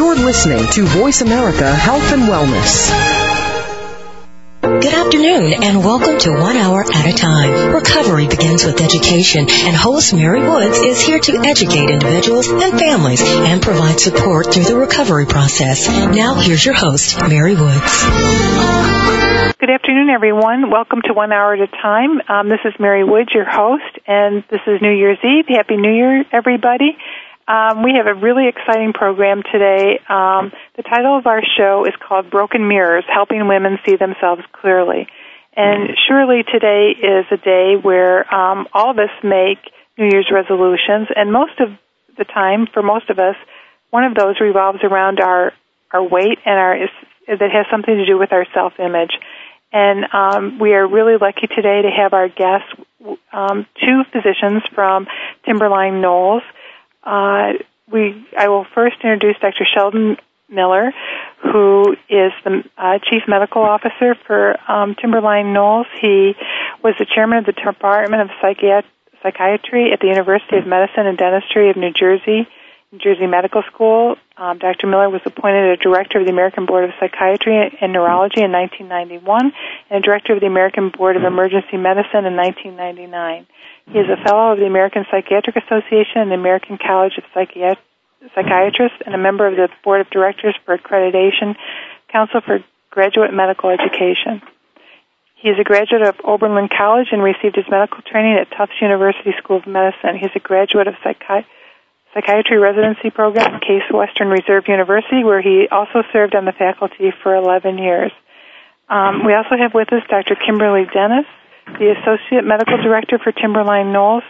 [0.00, 2.88] You're listening to Voice America Health and Wellness.
[4.62, 7.74] Good afternoon and welcome to One Hour at a Time.
[7.74, 13.20] Recovery begins with education and host Mary Woods is here to educate individuals and families
[13.20, 15.86] and provide support through the recovery process.
[15.86, 17.92] Now here's your host, Mary Woods.
[19.60, 20.70] Good afternoon, everyone.
[20.70, 22.22] Welcome to One Hour at a Time.
[22.26, 25.44] Um, this is Mary Woods, your host, and this is New Year's Eve.
[25.54, 26.96] Happy New Year, everybody.
[27.48, 29.98] Um, we have a really exciting program today.
[30.08, 35.08] Um, the title of our show is called Broken Mirrors Helping Women See Themselves Clearly.
[35.56, 39.58] And surely today is a day where um, all of us make
[39.98, 41.68] New Year's resolutions, and most of
[42.16, 43.36] the time, for most of us,
[43.90, 45.52] one of those revolves around our,
[45.92, 46.76] our weight and our
[47.26, 49.12] that has something to do with our self image.
[49.72, 52.72] And um, we are really lucky today to have our guests,
[53.32, 55.06] um, two physicians from
[55.44, 56.42] Timberline Knolls.
[57.02, 57.54] Uh,
[57.90, 59.64] we, I will first introduce Dr.
[59.74, 60.16] Sheldon
[60.48, 60.92] Miller,
[61.42, 65.86] who is the uh, Chief Medical Officer for um, Timberline Knolls.
[66.00, 66.34] He
[66.82, 68.84] was the chairman of the Department of Psychiat-
[69.22, 72.48] Psychiatry at the University of Medicine and Dentistry of New Jersey,
[72.90, 74.16] New Jersey Medical School.
[74.36, 74.86] Um, Dr.
[74.86, 79.52] Miller was appointed a director of the American Board of Psychiatry and Neurology in 1991
[79.90, 83.46] and a director of the American Board of Emergency Medicine in 1999.
[83.92, 87.78] He is a fellow of the American Psychiatric Association and the American College of Psychiat-
[88.34, 91.56] Psychiatrists and a member of the Board of Directors for Accreditation
[92.08, 94.42] Council for Graduate Medical Education.
[95.34, 99.32] He is a graduate of Oberlin College and received his medical training at Tufts University
[99.38, 100.18] School of Medicine.
[100.18, 101.46] He is a graduate of Psychi-
[102.12, 107.10] Psychiatry Residency Program at Case Western Reserve University, where he also served on the faculty
[107.22, 108.12] for 11 years.
[108.88, 110.34] Um, we also have with us Dr.
[110.34, 111.26] Kimberly Dennis,
[111.78, 114.22] the Associate Medical Director for Timberline Knolls.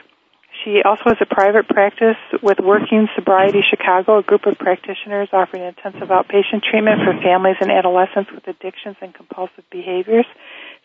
[0.64, 5.64] She also has a private practice with Working Sobriety Chicago, a group of practitioners offering
[5.64, 10.27] intensive outpatient treatment for families and adolescents with addictions and compulsive behaviors.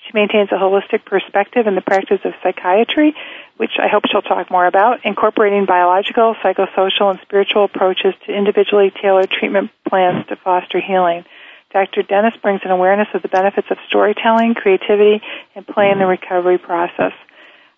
[0.06, 3.16] She maintains a holistic perspective in the practice of psychiatry,
[3.58, 8.94] which I hope she'll talk more about, incorporating biological, psychosocial, and spiritual approaches to individually
[9.02, 11.26] tailored treatment plans to foster healing.
[11.76, 12.04] Dr.
[12.04, 15.20] Dennis brings an awareness of the benefits of storytelling, creativity,
[15.56, 17.12] and play in the recovery process.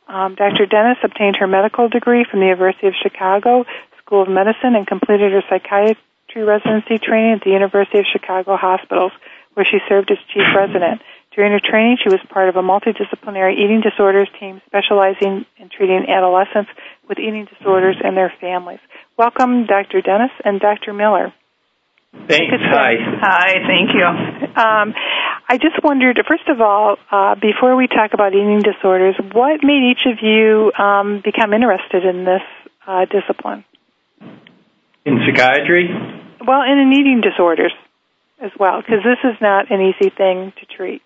[0.07, 0.67] Um, Dr.
[0.67, 3.65] Dennis obtained her medical degree from the University of Chicago
[3.97, 5.97] School of Medicine and completed her psychiatry
[6.45, 9.13] residency training at the University of Chicago Hospitals,
[9.55, 11.01] where she served as chief resident.
[11.33, 16.05] During her training, she was part of a multidisciplinary eating disorders team specializing in treating
[16.07, 16.69] adolescents
[17.09, 18.79] with eating disorders and their families.
[19.17, 20.01] Welcome, Dr.
[20.01, 20.93] Dennis and Dr.
[20.93, 21.33] Miller.
[22.27, 22.55] Thanks.
[22.59, 22.95] Hi.
[23.21, 24.03] Hi, thank you.
[24.03, 24.93] Um,
[25.47, 29.91] I just wondered, first of all, uh, before we talk about eating disorders, what made
[29.91, 32.43] each of you um, become interested in this
[32.85, 33.63] uh, discipline?
[35.05, 35.87] In psychiatry?
[36.45, 37.73] Well, in in eating disorders
[38.41, 41.01] as well, because this is not an easy thing to treat.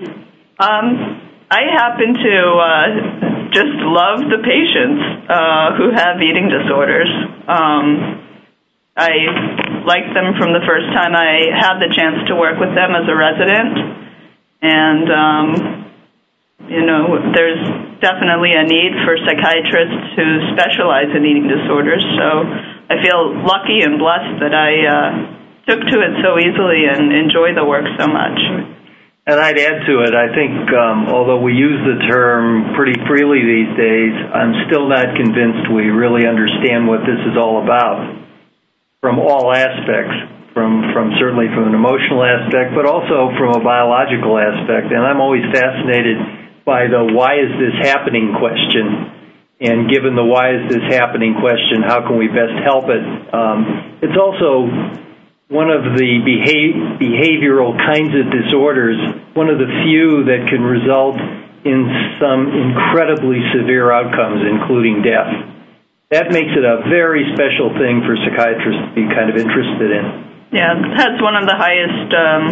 [0.00, 1.20] Um,
[1.50, 7.10] I happen to uh, just love the patients uh, who have eating disorders.
[7.48, 8.31] Um,
[8.92, 12.92] I liked them from the first time I had the chance to work with them
[12.92, 13.72] as a resident.
[14.60, 15.48] And, um,
[16.68, 17.62] you know, there's
[18.04, 22.04] definitely a need for psychiatrists who specialize in eating disorders.
[22.04, 22.28] So
[22.92, 25.10] I feel lucky and blessed that I uh,
[25.64, 28.38] took to it so easily and enjoy the work so much.
[29.24, 33.40] And I'd add to it, I think um, although we use the term pretty freely
[33.40, 38.22] these days, I'm still not convinced we really understand what this is all about
[39.02, 40.14] from all aspects,
[40.54, 44.94] from certainly from an emotional aspect, but also from a biological aspect.
[44.94, 46.22] And I'm always fascinated
[46.62, 49.10] by the why is this happening question.
[49.58, 53.02] And given the why is this happening question, how can we best help it?
[53.34, 54.70] Um, it's also
[55.50, 59.02] one of the behav- behavioral kinds of disorders,
[59.34, 61.18] one of the few that can result
[61.66, 61.90] in
[62.22, 65.52] some incredibly severe outcomes, including death
[66.12, 70.04] that makes it a very special thing for psychiatrists to be kind of interested in.
[70.52, 72.44] Yeah, it has one of the highest um,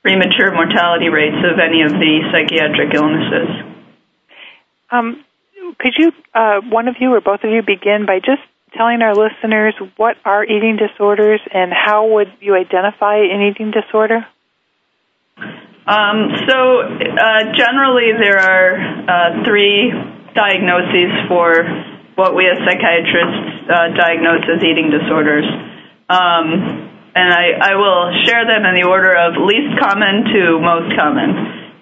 [0.00, 3.48] premature mortality rates of any of the psychiatric illnesses.
[4.88, 5.22] Um,
[5.78, 8.40] could you, uh, one of you or both of you, begin by just
[8.72, 14.24] telling our listeners what are eating disorders and how would you identify an eating disorder?
[15.36, 19.92] Um, so, uh, generally, there are uh, three
[20.34, 25.48] diagnoses for what we as psychiatrists uh, diagnose as eating disorders.
[26.12, 31.30] Um, and I, will share them in the order of least common to most common.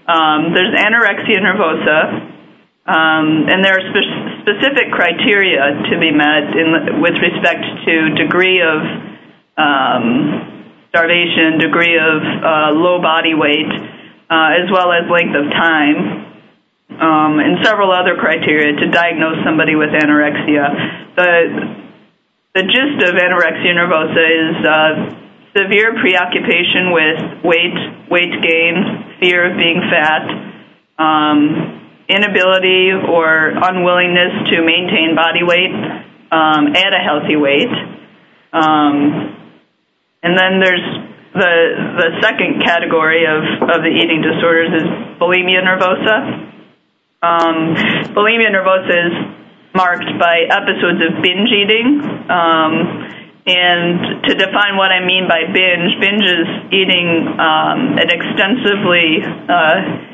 [0.07, 2.01] Um, there's anorexia nervosa,
[2.87, 6.55] um, and there are spe- specific criteria to be met
[7.03, 8.79] with respect to degree of
[10.89, 13.69] starvation, degree of uh, low body weight,
[14.31, 16.28] uh, as well as length of time.
[16.99, 21.15] Um, and several other criteria to diagnose somebody with anorexia.
[21.15, 21.87] The
[22.55, 25.19] the gist of anorexia nervosa is uh,
[25.55, 30.27] severe preoccupation with weight, weight gain, fear of being fat,
[30.99, 31.79] um,
[32.09, 35.75] inability or unwillingness to maintain body weight
[36.33, 37.71] um, at a healthy weight.
[38.53, 39.39] Um,
[40.23, 40.83] and then there's
[41.35, 41.55] the
[41.95, 44.89] the second category of, of the eating disorders is
[45.21, 46.48] bulimia nervosa.
[47.21, 47.75] Um,
[48.15, 49.15] bulimia nervosa is
[49.75, 51.99] marked by episodes of binge eating.
[52.31, 52.73] Um,
[53.43, 60.07] and to define what I mean by binge, binge is eating um, an extensively uh,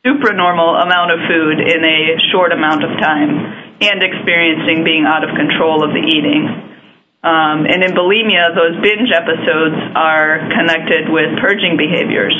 [0.00, 5.36] supranormal amount of food in a short amount of time and experiencing being out of
[5.36, 6.48] control of the eating.
[7.20, 12.32] Um, and in bulimia, those binge episodes are connected with purging behaviors,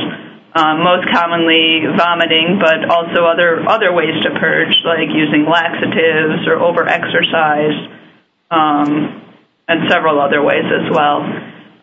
[0.57, 7.77] most commonly vomiting, but also other other ways to purge, like using laxatives or overexercise,
[8.51, 9.23] um,
[9.69, 11.23] and several other ways as well.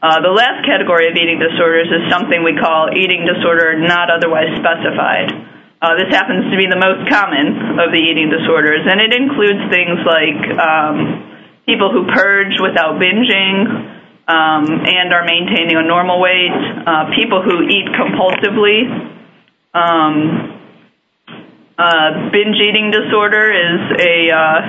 [0.02, 4.54] Uh, the last category of eating disorders is something we call eating disorder not otherwise
[4.58, 5.34] specified.
[5.82, 9.62] Uh, this happens to be the most common of the eating disorders, and it includes
[9.70, 11.26] things like um,
[11.66, 13.95] people who purge without binging um,
[14.28, 18.90] and are maintaining a normal weight, uh, people who eat compulsively.
[19.74, 20.52] Um,
[21.78, 24.60] uh, binge eating disorder is a uh,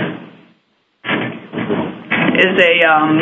[2.37, 3.17] is a um,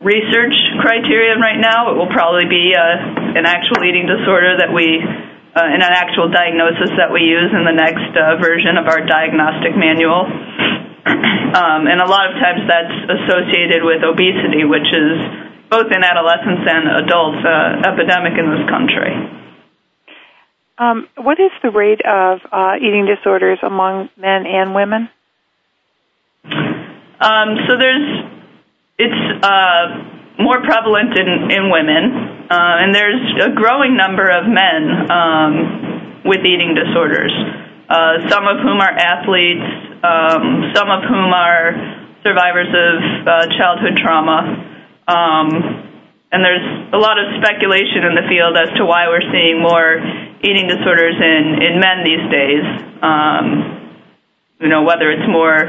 [0.00, 1.92] research criterion right now.
[1.92, 5.02] It will probably be an actual eating disorder that we
[5.50, 10.24] in an actual diagnosis that we use in the next version of our diagnostic manual.
[11.58, 16.66] um, and a lot of times that's associated with obesity, which is both in adolescents
[16.66, 19.14] and adults uh, epidemic in this country.
[20.78, 25.08] Um, what is the rate of uh, eating disorders among men and women?
[27.20, 28.24] Um, so there's
[28.98, 32.48] it's uh, more prevalent in, in women.
[32.50, 37.32] Uh, and there's a growing number of men um, with eating disorders,
[37.88, 39.64] uh, some of whom are athletes,
[40.02, 41.72] um, some of whom are
[42.24, 44.69] survivors of uh, childhood trauma.
[45.10, 45.50] Um,
[46.30, 46.62] and there's
[46.94, 49.98] a lot of speculation in the field as to why we're seeing more
[50.46, 52.62] eating disorders in, in men these days.
[53.02, 53.44] Um,
[54.62, 55.66] you know, whether it's more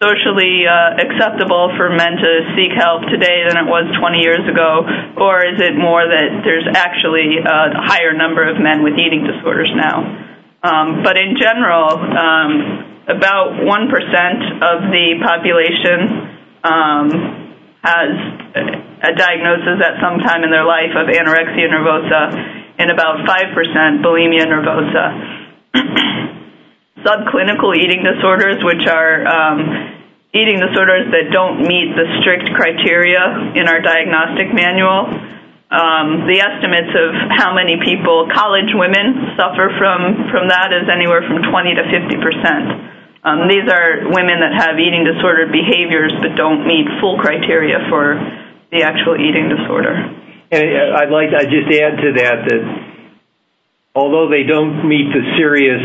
[0.00, 4.88] socially uh, acceptable for men to seek help today than it was 20 years ago,
[5.20, 9.68] or is it more that there's actually a higher number of men with eating disorders
[9.76, 10.00] now?
[10.64, 11.92] Um, but in general,
[13.04, 13.68] about 1%
[14.64, 16.32] of the population
[17.86, 18.10] has
[19.06, 22.34] a diagnosis at some time in their life of anorexia nervosa
[22.82, 25.46] and about 5% bulimia nervosa.
[27.06, 29.58] subclinical eating disorders, which are um,
[30.34, 35.06] eating disorders that don't meet the strict criteria in our diagnostic manual.
[35.66, 41.22] Um, the estimates of how many people, college women, suffer from, from that is anywhere
[41.26, 42.95] from 20 to 50 percent.
[43.26, 48.14] Um, these are women that have eating disordered behaviors but don't meet full criteria for
[48.70, 49.98] the actual eating disorder.
[50.54, 52.62] And I'd like to just add to that that
[53.98, 55.82] although they don't meet the serious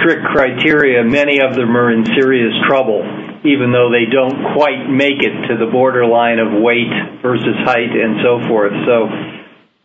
[0.00, 3.04] strict criteria, many of them are in serious trouble,
[3.44, 8.24] even though they don't quite make it to the borderline of weight versus height and
[8.24, 8.72] so forth.
[8.88, 9.04] So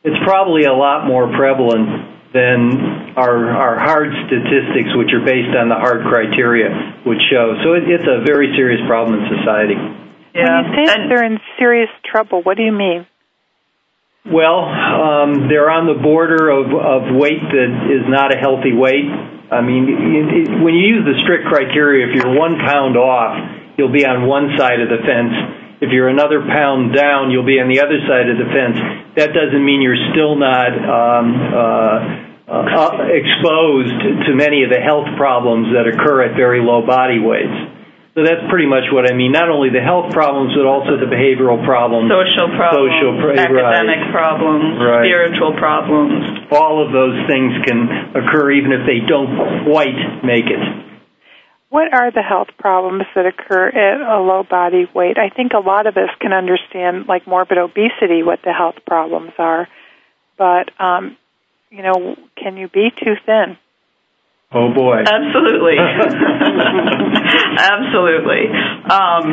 [0.08, 5.72] it's probably a lot more prevalent than our, our hard statistics, which are based on
[5.72, 7.56] the hard criteria, would show.
[7.64, 9.80] So it, it's a very serious problem in society.
[10.36, 10.68] Yeah.
[10.68, 13.08] When you say and, they're in serious trouble, what do you mean?
[14.28, 19.08] Well, um, they're on the border of, of weight that is not a healthy weight
[19.52, 19.86] I mean,
[20.66, 23.38] when you use the strict criteria, if you're one pound off,
[23.78, 25.34] you'll be on one side of the fence.
[25.86, 28.78] If you're another pound down, you'll be on the other side of the fence.
[29.22, 35.74] That doesn't mean you're still not um, uh, exposed to many of the health problems
[35.74, 37.74] that occur at very low body weights.
[38.16, 39.36] So that's pretty much what I mean.
[39.36, 44.16] Not only the health problems, but also the behavioral problems, social problems, social academic right.
[44.16, 45.04] problems, right.
[45.04, 46.48] spiritual problems.
[46.48, 50.64] All of those things can occur even if they don't quite make it.
[51.68, 55.18] What are the health problems that occur at a low body weight?
[55.20, 59.34] I think a lot of us can understand, like morbid obesity, what the health problems
[59.38, 59.68] are.
[60.38, 61.18] But, um,
[61.76, 63.58] you know, can you be too thin?
[64.52, 65.04] Oh boy.
[65.04, 65.76] Absolutely.
[67.60, 68.48] Absolutely.
[68.88, 69.28] Um,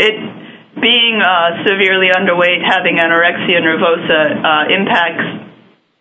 [0.00, 0.16] it
[0.80, 5.28] being uh, severely underweight, having anorexia nervosa uh, impacts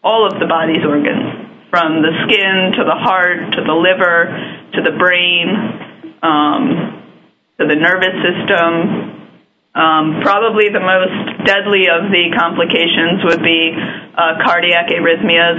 [0.02, 4.32] all of the body's organs, from the skin to the heart to the liver
[4.74, 5.50] to the brain
[6.24, 7.04] um,
[7.60, 9.19] to the nervous system.
[9.80, 15.56] Um, probably the most deadly of the complications would be uh, cardiac arrhythmias,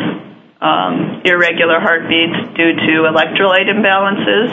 [0.60, 4.52] um, irregular heartbeats due to electrolyte imbalances.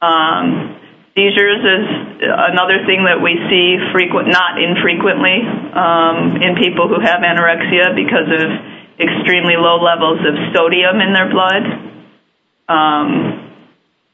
[0.00, 0.80] Um,
[1.12, 1.84] seizures is
[2.24, 5.44] another thing that we see frequent, not infrequently,
[5.76, 8.48] um, in people who have anorexia because of
[8.96, 11.68] extremely low levels of sodium in their blood.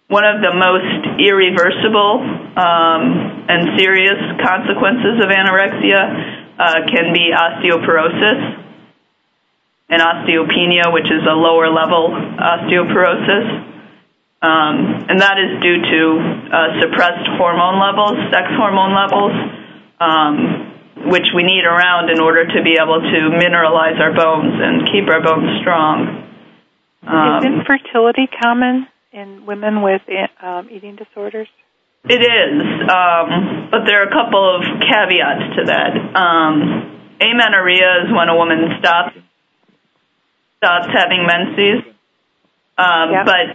[0.08, 2.22] One of the most irreversible
[2.54, 3.02] um,
[3.50, 8.62] and serious consequences of anorexia uh, can be osteoporosis
[9.90, 13.74] and osteopenia, which is a lower level osteoporosis.
[14.42, 16.00] Um, and that is due to
[16.54, 19.34] uh, suppressed hormone levels, sex hormone levels,
[19.98, 24.86] um, which we need around in order to be able to mineralize our bones and
[24.86, 26.22] keep our bones strong.
[27.02, 30.02] Um, is infertility common in women with
[30.42, 31.48] um, eating disorders?
[32.08, 35.90] It is, um, but there are a couple of caveats to that.
[36.14, 39.18] Um, amenorrhea is when a woman stops
[40.58, 41.82] stops having menses,
[42.78, 43.26] um, yep.
[43.26, 43.46] but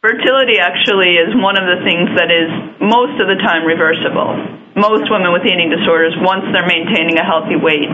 [0.00, 2.48] fertility actually is one of the things that is
[2.80, 4.30] most of the time reversible.
[4.78, 7.90] Most women with eating disorders, once they're maintaining a healthy weight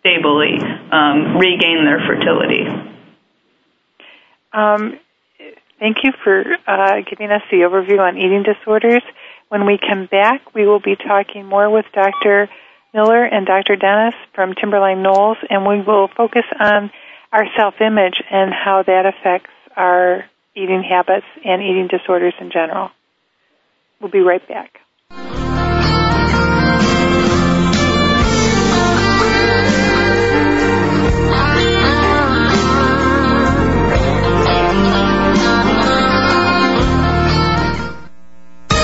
[0.00, 0.56] stably,
[0.90, 2.64] um, regain their fertility.
[4.52, 4.98] Um,
[5.84, 9.02] Thank you for uh, giving us the overview on eating disorders.
[9.50, 12.48] When we come back, we will be talking more with Dr.
[12.94, 13.76] Miller and Dr.
[13.76, 16.90] Dennis from Timberline Knolls, and we will focus on
[17.32, 20.24] our self image and how that affects our
[20.56, 22.88] eating habits and eating disorders in general.
[24.00, 24.80] We'll be right back.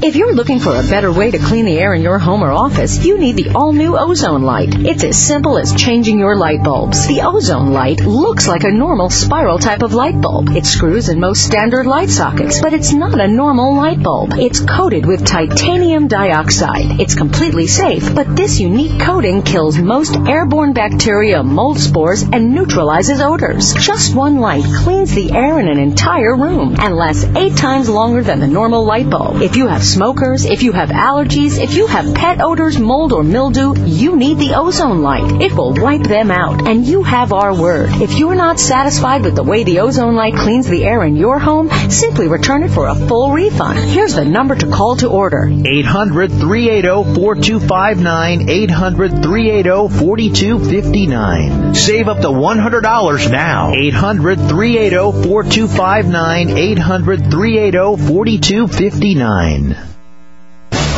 [0.00, 2.50] If you're looking for a better way to clean the air in your home or
[2.50, 4.74] office, you need the all-new ozone light.
[4.74, 7.06] It's as simple as changing your light bulbs.
[7.06, 10.48] The ozone light looks like a normal spiral type of light bulb.
[10.56, 14.32] It screws in most standard light sockets, but it's not a normal light bulb.
[14.32, 17.00] It's coated with titanium dioxide.
[17.00, 23.20] It's completely safe, but this unique coating kills most airborne bacteria, mold spores, and neutralizes
[23.20, 23.74] odors.
[23.74, 28.22] Just one light cleans the air in an entire room and lasts eight times longer
[28.22, 29.42] than the normal light bulb.
[29.42, 33.22] If you have smokers, if you have allergies, if you have pet odors, mold, or
[33.22, 35.42] mildew, you need the ozone light.
[35.42, 37.90] It will wipe them out, and you have our word.
[38.00, 41.38] If you're not satisfied with the way the ozone light cleans the air in your
[41.38, 43.78] home, simply return it for a full refund.
[43.78, 51.74] Here's the number to call to order 800 380 4259, 800 380 4259.
[51.74, 53.72] Save up to $100 now.
[53.74, 59.81] 800 380 4259, 800 380 4259.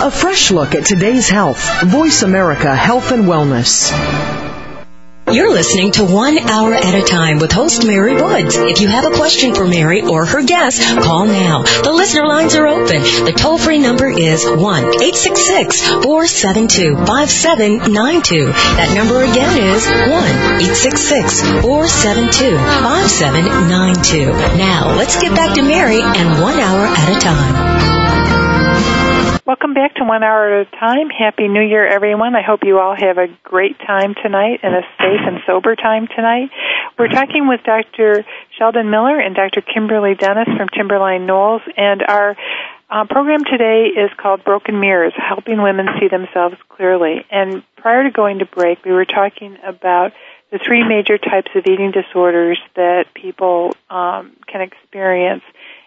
[0.02, 1.82] A fresh look at today's health.
[1.84, 3.90] Voice America Health and Wellness.
[5.32, 8.56] You're listening to One Hour at a Time with host Mary Woods.
[8.56, 11.62] If you have a question for Mary or her guest, call now.
[11.62, 13.00] The listener lines are open.
[13.00, 18.46] The toll free number is 1 866 472 5792.
[18.46, 24.26] That number again is 1 866 472 5792.
[24.58, 27.93] Now, let's get back to Mary and One Hour at a Time.
[29.46, 31.10] Welcome back to One Hour at a Time.
[31.10, 32.34] Happy New Year, everyone.
[32.34, 36.08] I hope you all have a great time tonight and a safe and sober time
[36.08, 36.48] tonight.
[36.98, 38.24] We're talking with Dr.
[38.56, 39.60] Sheldon Miller and Dr.
[39.60, 42.38] Kimberly Dennis from Timberline Knolls, and our
[42.88, 47.26] uh, program today is called Broken Mirrors, Helping Women See Themselves Clearly.
[47.30, 50.14] And prior to going to break, we were talking about
[50.52, 55.42] the three major types of eating disorders that people um, can experience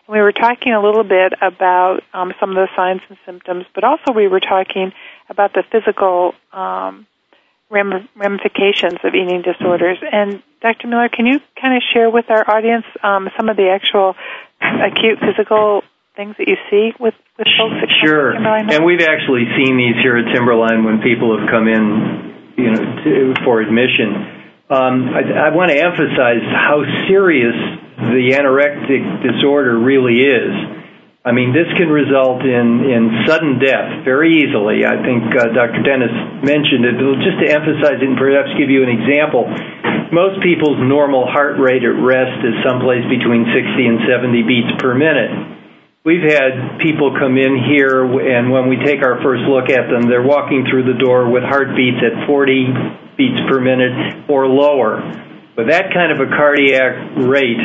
[0.07, 3.83] we were talking a little bit about um, some of the signs and symptoms, but
[3.83, 4.93] also we were talking
[5.29, 7.05] about the physical um,
[7.69, 9.97] ramifications of eating disorders.
[10.01, 10.87] And Dr.
[10.87, 14.15] Miller, can you kind of share with our audience um, some of the actual
[14.61, 15.83] acute physical
[16.15, 18.33] things that you see with, with folks that sure.
[18.33, 22.83] And we've actually seen these here at Timberline when people have come in, you know,
[23.03, 24.36] to, for admission.
[24.67, 27.55] Um, I, want to emphasize how serious
[27.95, 30.51] the anorectic disorder really is.
[31.23, 34.83] I mean, this can result in, sudden death very easily.
[34.83, 35.87] I think uh, Dr.
[35.87, 36.11] Dennis
[36.43, 36.99] mentioned it.
[37.23, 39.47] Just to emphasize and perhaps give you an example,
[40.11, 44.91] most people's normal heart rate at rest is someplace between 60 and 70 beats per
[44.95, 45.31] minute.
[46.07, 50.07] We've had people come in here, and when we take our first look at them,
[50.07, 55.03] they're walking through the door with heartbeats at 40 beats per minute or lower.
[55.57, 57.59] With that kind of a cardiac rate,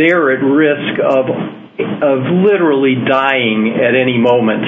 [0.00, 1.28] they're at risk of
[2.00, 4.64] of literally dying at any moment.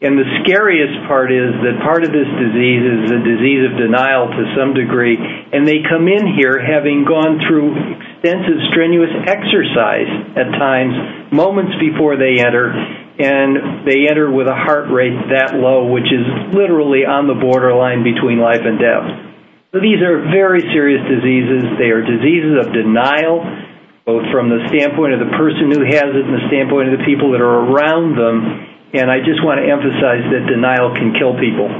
[0.00, 4.28] And the scariest part is that part of this disease is a disease of denial
[4.28, 7.72] to some degree, and they come in here having gone through
[8.24, 14.90] extensive strenuous exercise at times, moments before they enter, and they enter with a heart
[14.90, 19.06] rate that low, which is literally on the borderline between life and death.
[19.74, 21.66] So these are very serious diseases.
[21.76, 23.42] They are diseases of denial
[24.04, 27.04] both from the standpoint of the person who has it and the standpoint of the
[27.08, 28.36] people that are around them.
[28.92, 31.72] And I just want to emphasize that denial can kill people.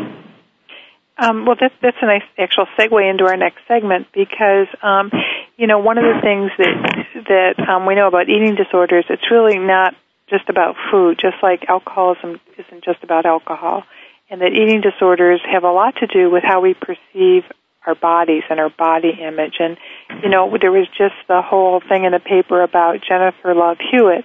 [1.16, 5.10] Um, well, that's that's a nice actual segue into our next segment because um,
[5.56, 9.30] you know one of the things that that um, we know about eating disorders, it's
[9.30, 9.94] really not
[10.28, 11.18] just about food.
[11.20, 13.84] Just like alcoholism isn't just about alcohol,
[14.28, 17.44] and that eating disorders have a lot to do with how we perceive
[17.86, 19.56] our bodies and our body image.
[19.58, 19.76] And,
[20.22, 24.24] you know, there was just the whole thing in the paper about Jennifer Love Hewitt,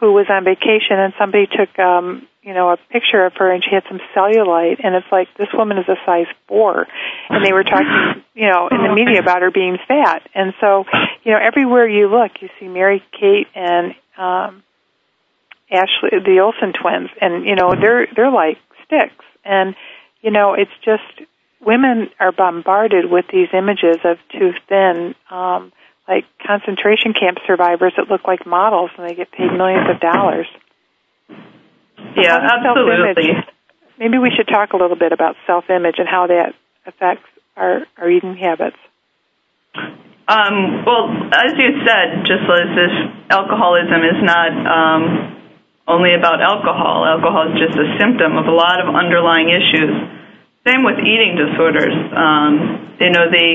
[0.00, 3.62] who was on vacation and somebody took, um, you know, a picture of her and
[3.62, 6.86] she had some cellulite and it's like, this woman is a size four.
[7.28, 10.22] And they were talking, you know, in the media about her being fat.
[10.34, 10.84] And so,
[11.24, 14.62] you know, everywhere you look, you see Mary Kate and, um,
[15.70, 19.74] Ashley, the Olsen twins, and you know they're they're like sticks, and
[20.22, 21.28] you know it's just
[21.60, 25.72] women are bombarded with these images of too thin, um,
[26.06, 30.46] like concentration camp survivors that look like models and they get paid millions of dollars.
[32.16, 33.32] Yeah, absolutely.
[33.98, 36.54] Maybe we should talk a little bit about self-image and how that
[36.86, 38.76] affects our, our eating habits.
[40.28, 42.94] Um, well, as you said, just as this
[43.30, 45.02] alcoholism is not um,
[45.88, 47.04] only about alcohol.
[47.04, 50.18] Alcohol is just a symptom of a lot of underlying issues
[50.68, 51.96] same with eating disorders.
[52.12, 53.48] Um, you know, the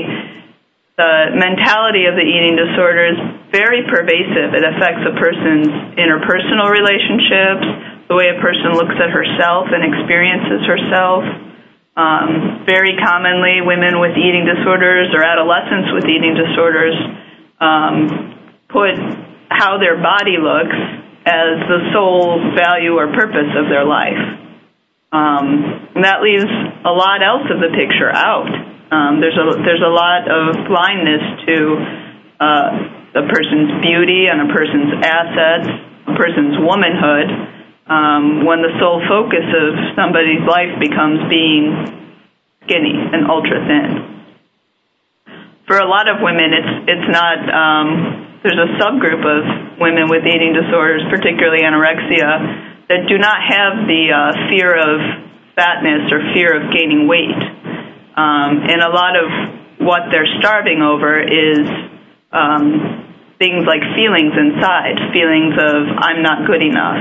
[0.98, 3.18] the mentality of the eating disorder is
[3.50, 4.54] very pervasive.
[4.54, 7.66] It affects a person's interpersonal relationships,
[8.08, 11.24] the way a person looks at herself and experiences herself.
[11.96, 16.96] Um, very commonly, women with eating disorders or adolescents with eating disorders
[17.60, 18.34] um,
[18.68, 18.98] put
[19.48, 20.74] how their body looks
[21.24, 24.18] as the sole value or purpose of their life.
[25.14, 26.44] Um, and that leaves
[26.84, 28.50] a lot else of the picture out.
[28.90, 31.56] Um, there's a there's a lot of blindness to
[32.42, 35.70] uh, a person's beauty and a person's assets,
[36.10, 37.53] a person's womanhood,
[37.86, 41.72] when the sole focus of somebody's life becomes being
[42.64, 44.14] skinny and ultra thin.
[45.66, 47.38] For a lot of women, it's it's not.
[47.48, 47.88] Um,
[48.44, 54.12] there's a subgroup of women with eating disorders, particularly anorexia, that do not have the
[54.12, 55.00] uh, fear of
[55.56, 57.40] fatness or fear of gaining weight.
[58.16, 59.26] Um, and a lot of
[59.80, 61.64] what they're starving over is
[62.32, 63.04] um,
[63.38, 67.00] things like feelings inside, feelings of I'm not good enough,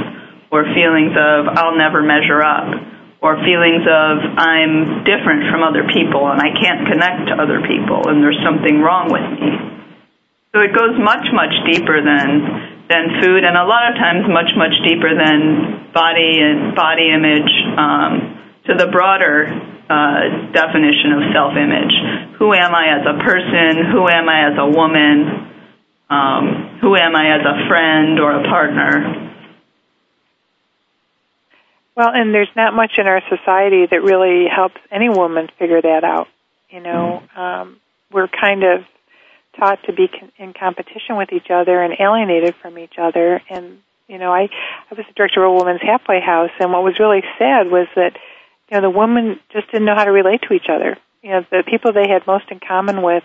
[0.54, 2.70] or feelings of I'll never measure up,
[3.26, 8.06] or feelings of I'm different from other people and I can't connect to other people
[8.06, 9.50] and there's something wrong with me.
[10.54, 14.54] So it goes much, much deeper than than food, and a lot of times much
[14.54, 18.12] much deeper than body and body image um,
[18.70, 19.50] to the broader
[19.90, 21.96] uh, definition of self image.
[22.38, 23.90] Who am I as a person?
[23.90, 25.50] Who am I as a woman?
[26.14, 29.33] Um, who am I as a friend or a partner?
[31.96, 36.04] Well, and there's not much in our society that really helps any woman figure that
[36.04, 36.28] out.
[36.70, 37.80] You know, um,
[38.12, 38.84] we're kind of
[39.60, 43.42] taught to be con- in competition with each other and alienated from each other.
[43.50, 44.50] And you know, I
[44.90, 47.88] I was the director of a woman's halfway house, and what was really sad was
[47.96, 48.18] that
[48.70, 50.98] you know the women just didn't know how to relate to each other.
[51.22, 53.24] You know, the people they had most in common with,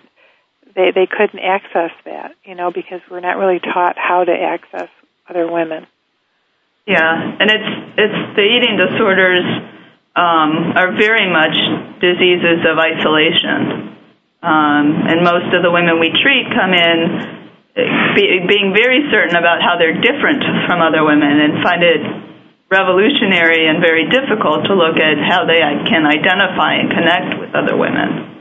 [0.75, 2.35] they they couldn't access that.
[2.45, 4.89] You know, because we're not really taught how to access
[5.27, 5.87] other women.
[6.89, 7.71] Yeah, and it's
[8.01, 9.45] it's the eating disorders
[10.17, 11.53] um, are very much
[12.01, 13.93] diseases of isolation,
[14.41, 16.97] um, and most of the women we treat come in
[18.17, 22.01] be, being very certain about how they're different from other women and find it
[22.73, 25.61] revolutionary and very difficult to look at how they
[25.93, 28.33] can identify and connect with other women.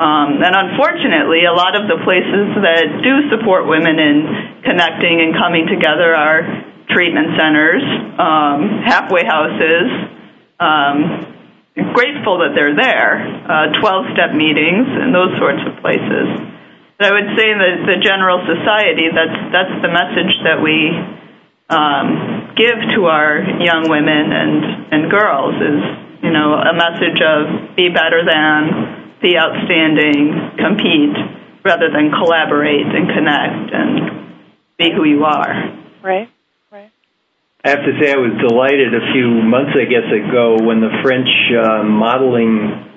[0.00, 4.16] Um, and unfortunately, a lot of the places that do support women in
[4.64, 7.82] connecting and coming together are treatment centers,
[8.18, 9.86] um, halfway houses.
[10.60, 11.34] Um,
[11.74, 13.18] grateful that they're there,
[13.50, 16.54] uh, 12 step meetings, and those sorts of places.
[17.00, 20.94] I would say that the general society, that's, that's the message that we
[21.68, 25.80] um, give to our young women and, and girls is,
[26.22, 31.18] you know, a message of be better than, be outstanding, compete,
[31.64, 33.90] rather than collaborate and connect and
[34.78, 35.50] be who you are.
[36.02, 36.30] Right.
[37.64, 40.92] I have to say I was delighted a few months, I guess, ago when the
[41.00, 42.92] French uh, modeling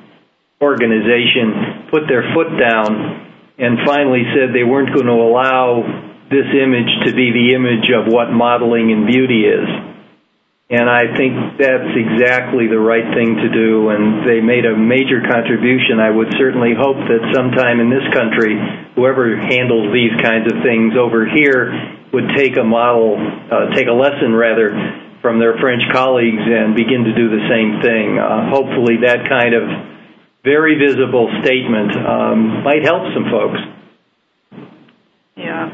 [0.60, 5.88] organization put their foot down and finally said they weren't going to allow
[6.28, 9.64] this image to be the image of what modeling and beauty is.
[10.68, 15.24] And I think that's exactly the right thing to do, and they made a major
[15.24, 16.04] contribution.
[16.04, 18.60] I would certainly hope that sometime in this country,
[18.92, 21.72] whoever handles these kinds of things over here
[22.12, 24.76] would take a model, uh, take a lesson rather,
[25.22, 28.20] from their French colleagues and begin to do the same thing.
[28.20, 29.64] Uh, hopefully, that kind of
[30.44, 33.60] very visible statement um, might help some folks.
[35.36, 35.72] Yeah.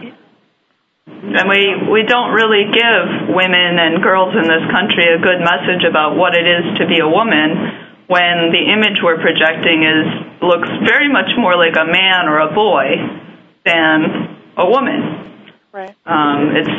[1.24, 5.88] And we, we don't really give women and girls in this country a good message
[5.88, 7.80] about what it is to be a woman
[8.12, 12.52] when the image we're projecting is looks very much more like a man or a
[12.52, 13.00] boy
[13.64, 15.00] than a woman.
[15.72, 15.96] Right.
[16.06, 16.76] Um, it's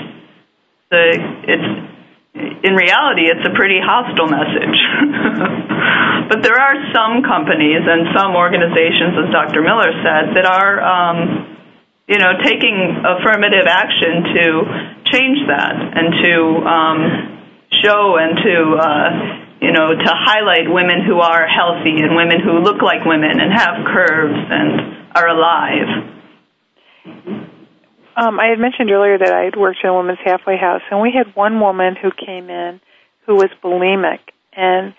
[0.92, 1.04] the
[1.48, 1.68] it's
[2.68, 4.76] in reality it's a pretty hostile message.
[6.28, 9.64] but there are some companies and some organizations, as Dr.
[9.64, 11.53] Miller said, that are um,
[12.06, 14.44] you know taking affirmative action to
[15.12, 16.34] change that and to
[16.68, 16.98] um,
[17.82, 19.08] show and to uh,
[19.60, 23.52] you know to highlight women who are healthy and women who look like women and
[23.52, 26.10] have curves and are alive.
[28.16, 31.00] Um, I had mentioned earlier that I had worked in a women's halfway house, and
[31.00, 32.80] we had one woman who came in
[33.26, 34.20] who was bulimic,
[34.52, 34.94] and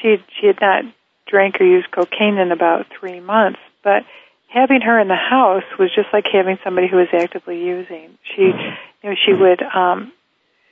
[0.00, 0.84] she she had not
[1.26, 4.04] drank or used cocaine in about three months, but
[4.52, 8.18] having her in the house was just like having somebody who was actively using.
[8.22, 10.12] She, you know, she would um,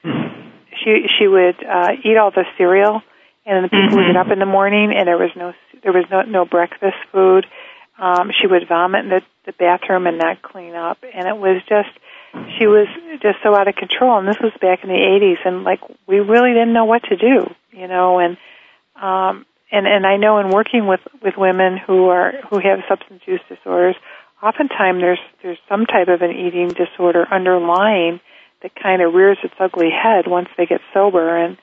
[0.05, 3.03] she she would uh, eat all the cereal,
[3.47, 5.93] and then the people would get up in the morning, and there was no there
[5.93, 7.47] was no no breakfast food.
[7.99, 11.61] Um, she would vomit in the, the bathroom and not clean up, and it was
[11.69, 11.91] just
[12.59, 12.87] she was
[13.21, 14.19] just so out of control.
[14.19, 17.17] And this was back in the 80s, and like we really didn't know what to
[17.17, 18.19] do, you know.
[18.19, 18.37] And
[18.97, 23.23] um, and and I know in working with with women who are who have substance
[23.27, 23.97] use disorders,
[24.43, 28.21] oftentimes there's there's some type of an eating disorder underlying
[28.63, 31.37] that kind of rears its ugly head once they get sober.
[31.37, 31.57] And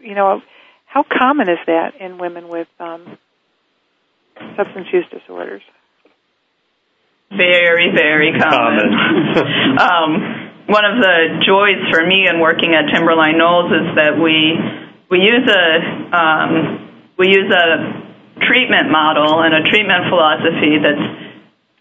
[0.00, 0.42] you know,
[0.86, 3.18] how common is that in women with um,
[4.56, 5.62] substance use disorders?
[7.30, 8.92] Very, very common.
[8.92, 9.78] Common.
[9.78, 14.58] um, one of the joys for me in working at Timberline Knolls is that we
[15.10, 16.91] we use a um,
[17.22, 18.02] we use a
[18.50, 20.98] treatment model and a treatment philosophy that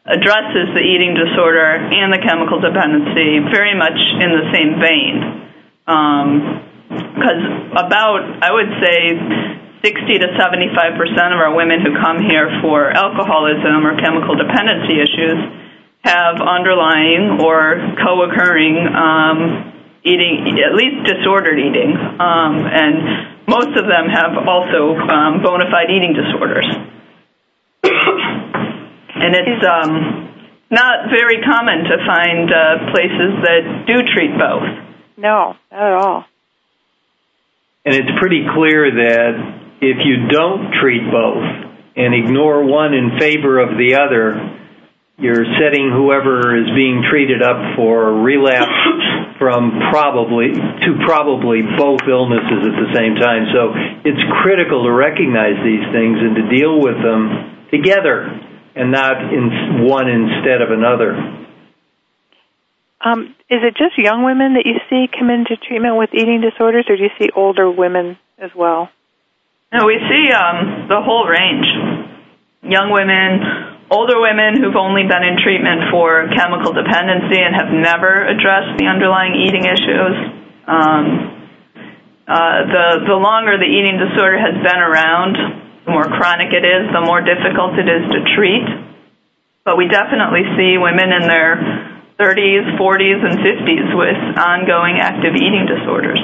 [0.06, 5.13] addresses the eating disorder and the chemical dependency very much in the same vein.
[6.93, 9.17] Because um, about I would say
[9.82, 15.01] 60 to 75 percent of our women who come here for alcoholism or chemical dependency
[15.01, 15.41] issues
[16.06, 19.73] have underlying or co-occurring um,
[20.06, 25.89] eating, at least disordered eating, um, and most of them have also um, bona fide
[25.89, 26.67] eating disorders.
[29.15, 30.30] and it's um,
[30.69, 34.63] not very common to find uh, places that do treat both.
[35.17, 36.25] No, not at all.
[37.84, 39.34] And it's pretty clear that
[39.82, 41.43] if you don't treat both
[41.95, 44.38] and ignore one in favor of the other,
[45.17, 48.69] you're setting whoever is being treated up for relapse
[49.41, 53.49] from probably to probably both illnesses at the same time.
[53.49, 53.73] So
[54.06, 58.30] it's critical to recognize these things and to deal with them together
[58.77, 61.17] and not in one instead of another.
[63.01, 66.86] Um, is it just young women that you see come into treatment with eating disorders,
[66.88, 68.89] or do you see older women as well?
[69.73, 71.65] No, we see um, the whole range.
[72.62, 78.23] Young women, older women who've only been in treatment for chemical dependency and have never
[78.23, 80.15] addressed the underlying eating issues.
[80.65, 81.06] Um,
[82.23, 85.36] uh, the the longer the eating disorder has been around,
[85.84, 88.63] the more chronic it is, the more difficult it is to treat.
[89.67, 91.60] But we definitely see women in their
[92.17, 96.21] 30s, 40s, and 50s with ongoing active eating disorders.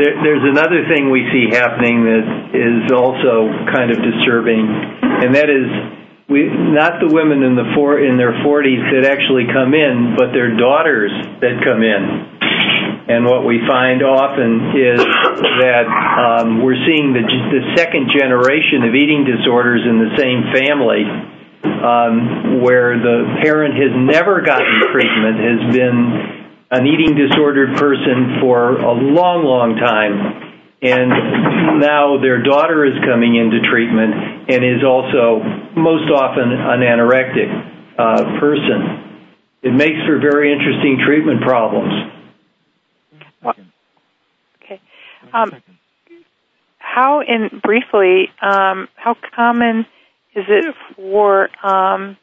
[0.00, 2.24] There, there's another thing we see happening that
[2.56, 5.68] is also kind of disturbing, and that is
[6.24, 10.32] we not the women in the four in their 40s that actually come in, but
[10.32, 11.12] their daughters
[11.44, 12.02] that come in.
[13.12, 18.94] And what we find often is that um, we're seeing the, the second generation of
[18.94, 21.04] eating disorders in the same family,
[21.82, 26.39] um, where the parent has never gotten treatment, has been
[26.70, 30.48] an eating disordered person for a long, long time.
[30.82, 34.14] And now their daughter is coming into treatment
[34.48, 35.42] and is also
[35.76, 37.50] most often an anorectic
[37.98, 39.28] uh, person.
[39.62, 41.92] It makes for very interesting treatment problems.
[44.64, 44.80] Okay.
[45.34, 45.50] Um,
[46.78, 49.80] how, in briefly, um, how common
[50.34, 52.16] is it for um,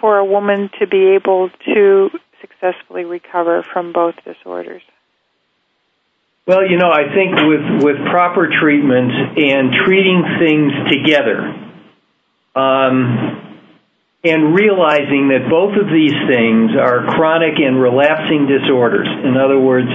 [0.00, 2.10] for a woman to be able to
[2.44, 4.82] successfully recover from both disorders?
[6.46, 11.40] Well, you know, I think with with proper treatment and treating things together,
[12.54, 13.64] um,
[14.24, 19.08] and realizing that both of these things are chronic and relapsing disorders.
[19.08, 19.88] In other words,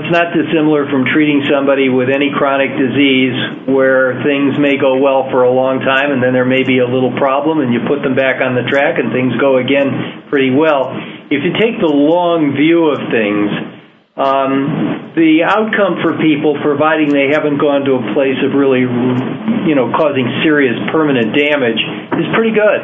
[0.00, 3.36] it's not dissimilar from treating somebody with any chronic disease
[3.68, 6.88] where things may go well for a long time and then there may be a
[6.88, 10.50] little problem and you put them back on the track and things go again pretty
[10.50, 10.96] well.
[11.28, 13.78] If you take the long view of things,
[14.18, 19.78] um, the outcome for people, providing they haven't gone to a place of really, you
[19.78, 21.78] know, causing serious permanent damage,
[22.18, 22.82] is pretty good.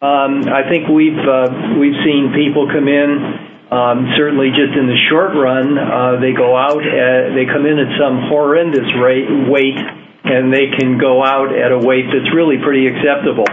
[0.00, 3.41] Um, I think we've uh, we've seen people come in.
[3.72, 6.84] Um, certainly, just in the short run, uh, they go out.
[6.84, 9.80] They come in at some horrendous rate weight,
[10.28, 13.48] and they can go out at a weight that's really pretty acceptable.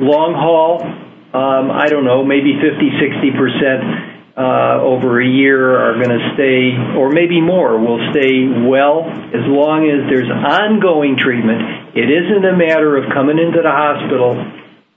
[0.00, 3.82] Long haul, um, I don't know, maybe 50, 60 percent
[4.40, 9.04] uh, over a year are going to stay, or maybe more, will stay well
[9.36, 11.92] as long as there's ongoing treatment.
[11.92, 14.40] It isn't a matter of coming into the hospital,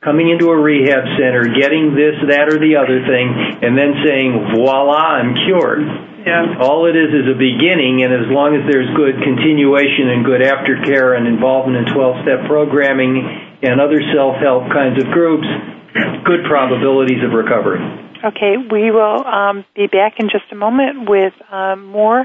[0.03, 3.31] coming into a rehab center, getting this, that, or the other thing,
[3.63, 5.87] and then saying, voila, I'm cured.
[6.27, 6.59] Yeah.
[6.59, 10.39] All it is is a beginning, and as long as there's good continuation and good
[10.39, 13.19] aftercare and involvement in 12 step programming
[13.63, 15.47] and other self help kinds of groups,
[16.23, 17.83] good probabilities of recovery.
[18.23, 22.23] Okay, we will um, be back in just a moment with um, more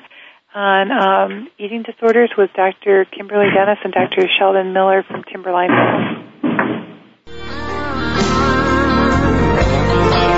[0.55, 3.05] on um, eating disorders with Dr.
[3.11, 4.31] Kimberly Dennis and Dr.
[4.39, 5.75] Sheldon Miller from Timberline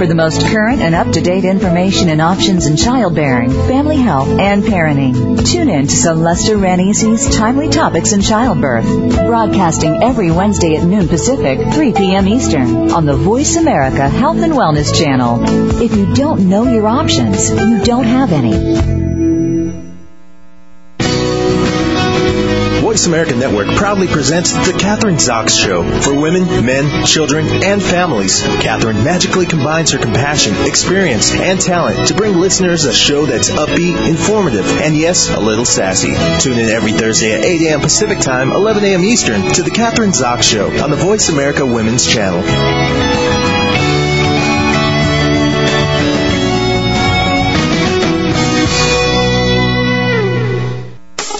[0.00, 5.46] For the most current and up-to-date information and options in childbearing, family health, and parenting,
[5.46, 8.86] tune in to Celeste Ranisi's Timely Topics in Childbirth,
[9.26, 12.28] broadcasting every Wednesday at noon Pacific, 3 p.m.
[12.28, 15.82] Eastern, on the Voice America Health and Wellness Channel.
[15.82, 18.99] If you don't know your options, you don't have any.
[22.90, 28.42] Voice America Network proudly presents The Kathryn Zox Show for women, men, children, and families.
[28.42, 34.08] Kathryn magically combines her compassion, experience, and talent to bring listeners a show that's upbeat,
[34.08, 36.16] informative, and yes, a little sassy.
[36.40, 37.80] Tune in every Thursday at 8 a.m.
[37.80, 39.04] Pacific Time, 11 a.m.
[39.04, 43.19] Eastern to The Kathryn Zox Show on the Voice America Women's Channel.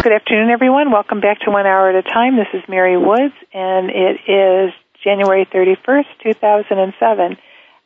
[0.00, 0.92] Good afternoon, everyone.
[0.92, 2.36] Welcome back to One Hour at a Time.
[2.36, 7.36] This is Mary Woods, and it is January 31st, 2007.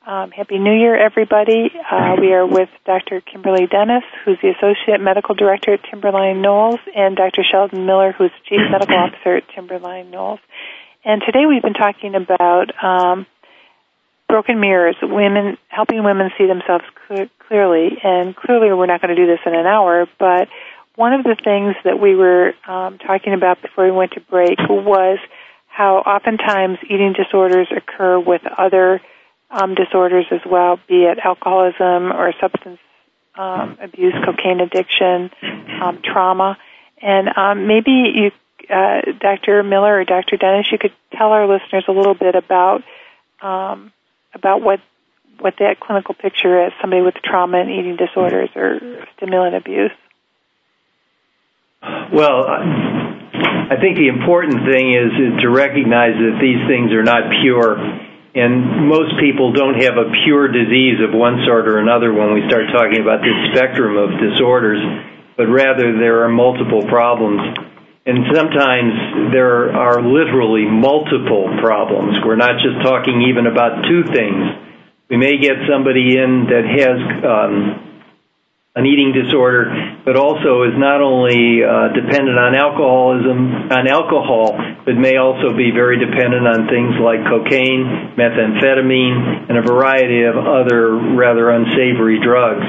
[0.07, 1.73] Um, Happy New Year, everybody.
[1.91, 3.23] Uh, we are with Dr.
[3.23, 7.43] Kimberly Dennis, who's the Associate Medical Director at Timberline Knolls, and Dr.
[7.51, 10.41] Sheldon Miller, who's Chief Medical Officer at Timberline Knolls.
[11.07, 13.27] And today we've been talking about um,
[14.29, 17.99] broken mirrors, women helping women see themselves cl- clearly.
[18.03, 20.49] And clearly, we're not going to do this in an hour, but
[20.97, 24.59] one of the things that we were um, talking about before we went to break
[24.69, 25.19] was
[25.67, 29.01] how oftentimes eating disorders occur with other
[29.51, 32.79] um, disorders as well, be it alcoholism or substance
[33.35, 35.31] um, abuse, cocaine addiction,
[35.81, 36.59] um, trauma.
[37.01, 38.31] And um, maybe you,
[38.69, 39.63] uh, Dr.
[39.63, 40.37] Miller or Dr.
[40.37, 42.83] Dennis, you could tell our listeners a little bit about
[43.41, 43.93] um,
[44.35, 44.81] about what
[45.41, 48.79] what that clinical picture is, somebody with trauma and eating disorders or
[49.17, 49.91] stimulant abuse.
[51.83, 57.75] Well, I think the important thing is to recognize that these things are not pure.
[58.35, 62.47] And most people don't have a pure disease of one sort or another when we
[62.47, 64.81] start talking about this spectrum of disorders,
[65.37, 67.43] but rather there are multiple problems.
[68.07, 72.19] And sometimes there are literally multiple problems.
[72.25, 74.43] We're not just talking even about two things.
[75.11, 77.92] We may get somebody in that has um,
[78.73, 79.69] an eating disorder,
[80.01, 84.57] but also is not only uh, dependent on alcoholism, on alcohol,
[84.89, 90.41] but may also be very dependent on things like cocaine, methamphetamine, and a variety of
[90.41, 92.65] other rather unsavory drugs.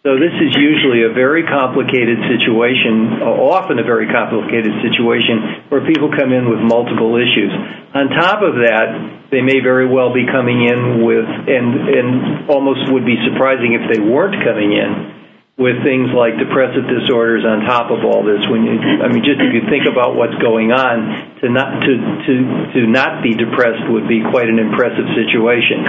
[0.00, 6.08] So this is usually a very complicated situation, often a very complicated situation, where people
[6.08, 7.52] come in with multiple issues.
[7.92, 12.08] On top of that, they may very well be coming in with, and, and
[12.48, 15.23] almost would be surprising if they weren't coming in,
[15.54, 19.38] with things like depressive disorders on top of all this when you i mean just
[19.38, 21.92] if you think about what's going on to not to
[22.26, 22.34] to
[22.74, 25.86] to not be depressed would be quite an impressive situation.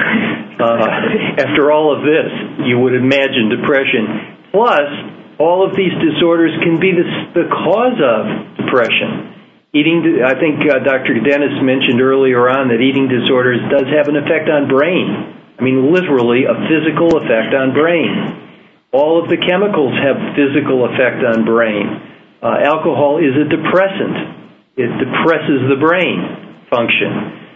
[0.56, 2.30] Uh, after all of this
[2.69, 4.54] you would imagine depression.
[4.54, 4.86] Plus
[5.41, 8.21] all of these disorders can be the the cause of
[8.62, 9.34] depression.
[9.73, 14.15] Eating i think uh, dr dennis mentioned earlier on that eating disorders does have an
[14.21, 15.10] effect on brain.
[15.58, 18.45] I mean literally a physical effect on brain
[18.95, 21.84] all of the chemicals have physical effect on brain.
[22.39, 24.71] Uh, alcohol is a depressant.
[24.79, 26.23] It depresses the brain
[26.71, 27.12] function.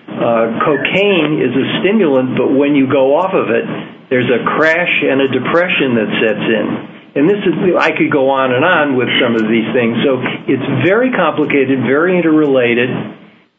[0.09, 3.63] Uh, cocaine is a stimulant, but when you go off of it,
[4.09, 6.65] there's a crash and a depression that sets in.
[7.09, 9.97] And this is, I could go on and on with some of these things.
[10.05, 12.89] So it's very complicated, very interrelated.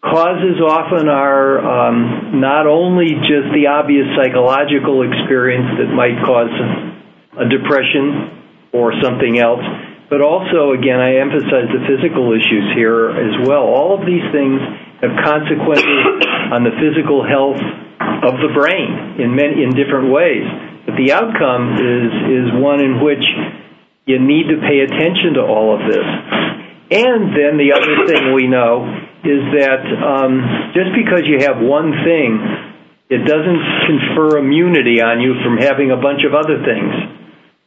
[0.03, 6.51] Causes often are um, not only just the obvious psychological experience that might cause
[7.41, 9.65] a depression or something else.
[10.11, 13.63] But also, again, I emphasize the physical issues here as well.
[13.63, 14.59] All of these things
[15.01, 16.03] have consequences
[16.55, 17.63] on the physical health
[18.27, 20.45] of the brain in many in different ways.
[20.85, 23.23] But the outcome is is one in which
[24.11, 26.09] you need to pay attention to all of this.
[26.91, 28.83] And then the other thing we know
[29.23, 32.35] is that um, just because you have one thing,
[33.07, 37.20] it doesn't confer immunity on you from having a bunch of other things.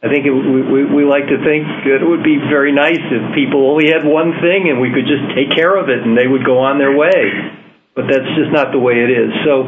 [0.03, 3.23] I think it, we, we, like to think that it would be very nice if
[3.31, 6.27] people only had one thing and we could just take care of it and they
[6.27, 7.31] would go on their way.
[7.95, 9.31] But that's just not the way it is.
[9.47, 9.63] So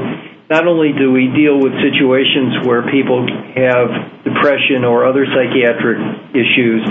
[0.51, 3.23] not only do we deal with situations where people
[3.55, 6.03] have depression or other psychiatric
[6.35, 6.83] issues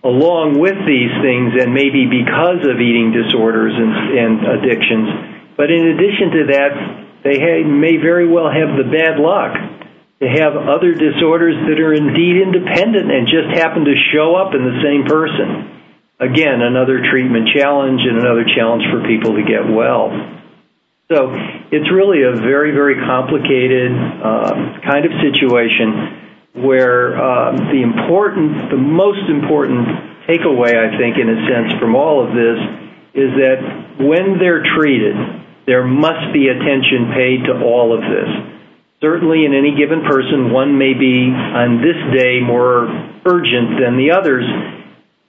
[0.00, 5.92] along with these things and maybe because of eating disorders and, and addictions, but in
[5.92, 6.72] addition to that,
[7.28, 9.52] they may very well have the bad luck
[10.20, 14.64] to have other disorders that are indeed independent and just happen to show up in
[14.64, 15.76] the same person.
[16.16, 20.08] Again, another treatment challenge and another challenge for people to get well.
[21.12, 21.36] So
[21.70, 28.80] it's really a very, very complicated uh, kind of situation where uh, the important, the
[28.80, 29.84] most important
[30.24, 32.58] takeaway, I think, in a sense, from all of this
[33.12, 35.14] is that when they're treated,
[35.66, 38.55] there must be attention paid to all of this
[39.00, 42.88] Certainly, in any given person, one may be on this day more
[43.28, 44.44] urgent than the others,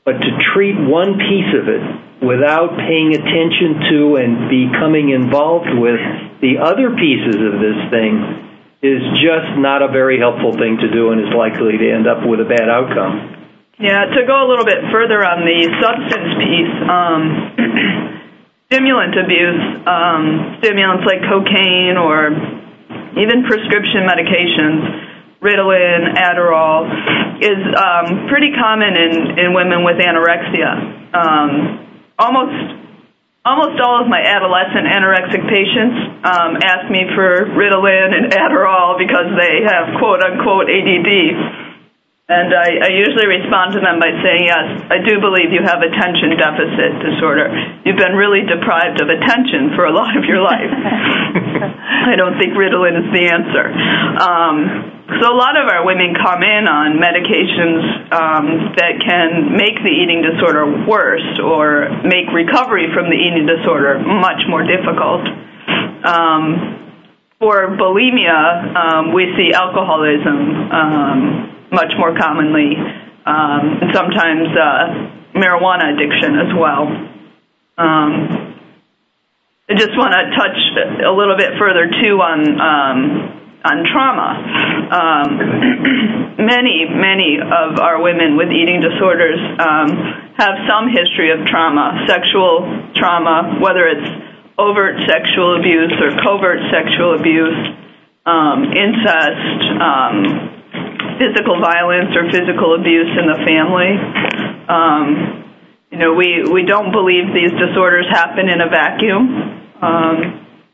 [0.05, 1.83] but to treat one piece of it
[2.23, 5.99] without paying attention to and becoming involved with
[6.39, 8.47] the other pieces of this thing
[8.81, 12.23] is just not a very helpful thing to do and is likely to end up
[12.23, 13.35] with a bad outcome.
[13.79, 17.21] Yeah, to go a little bit further on the substance piece, um,
[18.71, 22.31] stimulant abuse, um, stimulants like cocaine or
[23.21, 26.89] even prescription medications, Ritalin, Adderall,
[27.41, 31.13] is um, pretty common in, in women with anorexia.
[31.13, 32.87] Um, almost
[33.47, 39.31] almost all of my adolescent anorexic patients um, ask me for Ritalin and Adderall because
[39.39, 41.76] they have quote unquote ADD.
[42.27, 45.79] And I, I usually respond to them by saying, yes, I do believe you have
[45.79, 47.47] attention deficit disorder.
[47.87, 50.67] You've been really deprived of attention for a lot of your life.
[52.11, 53.71] I don't think Ritalin is the answer.
[54.19, 54.57] Um,
[55.07, 59.95] so a lot of our women come in on medications um, that can make the
[59.95, 65.23] eating disorder worse or make recovery from the eating disorder much more difficult.
[66.03, 66.91] Um,
[67.39, 72.75] for bulimia, um, we see alcoholism um, much more commonly,
[73.25, 76.87] um, and sometimes uh, marijuana addiction as well.
[77.77, 78.47] Um,
[79.69, 80.57] I just want to touch
[81.03, 83.37] a little bit further too on um,
[83.67, 84.29] on trauma.
[84.87, 89.89] Um, many, many of our women with eating disorders um,
[90.39, 92.63] have some history of trauma, sexual
[92.95, 94.07] trauma, whether it's
[94.57, 97.59] overt sexual abuse or covert sexual abuse,
[98.25, 100.15] um, incest, um,
[101.17, 103.91] physical violence or physical abuse in the family.
[104.69, 105.43] Um,
[105.91, 109.23] you know, we, don't believe these disorders happen in a vacuum.
[109.81, 110.15] Um,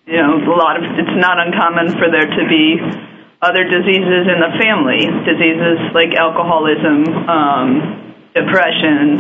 [0.06, 2.76] you know, a lot of it's not uncommon for there to be
[3.42, 9.20] other diseases in the family, diseases like alcoholism, um, depression,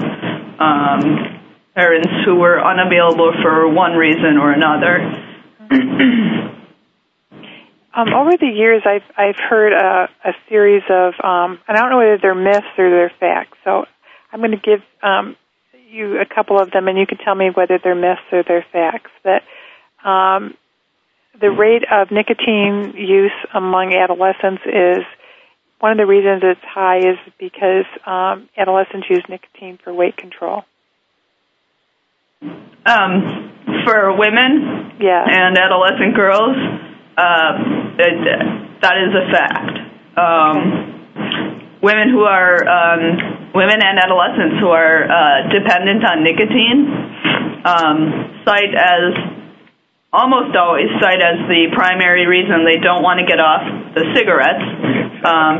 [1.75, 5.01] parents who were unavailable for one reason or another.
[7.93, 11.89] um, over the years, I've I've heard a, a series of, um, and I don't
[11.91, 13.57] know whether they're myths or they're facts.
[13.63, 13.85] So
[14.31, 15.35] I'm going to give um,
[15.89, 18.65] you a couple of them, and you can tell me whether they're myths or they're
[18.71, 19.11] facts.
[19.23, 19.43] That
[20.03, 20.55] um,
[21.39, 25.03] the rate of nicotine use among adolescents is
[25.79, 30.63] one of the reasons it's high is because um, adolescents use nicotine for weight control.
[32.85, 33.51] Um,
[33.85, 35.25] for women yeah.
[35.27, 36.55] and adolescent girls,
[37.17, 39.75] uh, that is a fact.
[40.17, 46.79] Um, women who are um, women and adolescents who are uh, dependent on nicotine
[47.65, 47.97] um,
[48.45, 49.13] cite as
[50.13, 53.65] almost always cite as the primary reason they don't want to get off
[53.95, 54.63] the cigarettes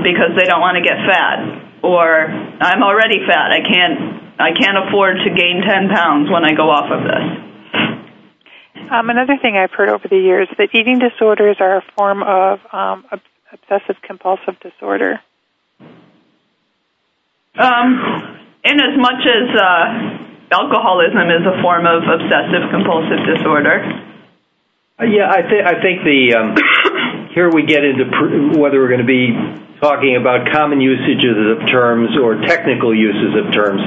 [0.06, 2.32] because they don't want to get fat or
[2.64, 3.52] I'm already fat.
[3.52, 7.53] I can't I can't afford to gain 10 pounds when I go off of this.
[8.92, 12.60] Um, another thing I've heard over the years that eating disorders are a form of
[12.72, 13.06] um,
[13.52, 15.20] obsessive compulsive disorder.
[17.56, 19.86] Um, in as much as uh,
[20.52, 23.84] alcoholism is a form of obsessive compulsive disorder,
[25.00, 28.90] uh, yeah, I think I think the um, here we get into pr- whether we're
[28.90, 29.34] going to be
[29.80, 33.82] talking about common usages of terms or technical uses of terms.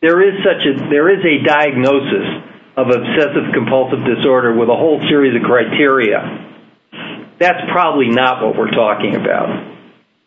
[0.00, 5.00] There is such a there is a diagnosis of obsessive compulsive disorder with a whole
[5.08, 6.48] series of criteria.
[7.38, 9.72] That's probably not what we're talking about.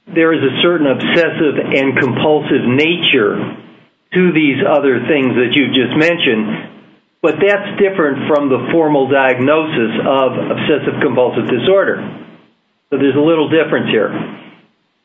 [0.08, 3.40] There is a certain obsessive and compulsive nature
[4.14, 6.76] to these other things that you've just mentioned
[7.26, 11.98] but that's different from the formal diagnosis of obsessive compulsive disorder.
[12.94, 14.14] So there's a little difference here.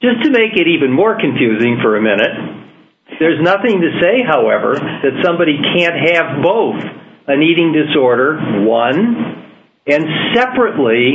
[0.05, 4.77] Just to make it even more confusing for a minute, there's nothing to say, however,
[4.77, 6.85] that somebody can't have both
[7.31, 9.47] an eating disorder, one,
[9.87, 10.03] and
[10.35, 11.15] separately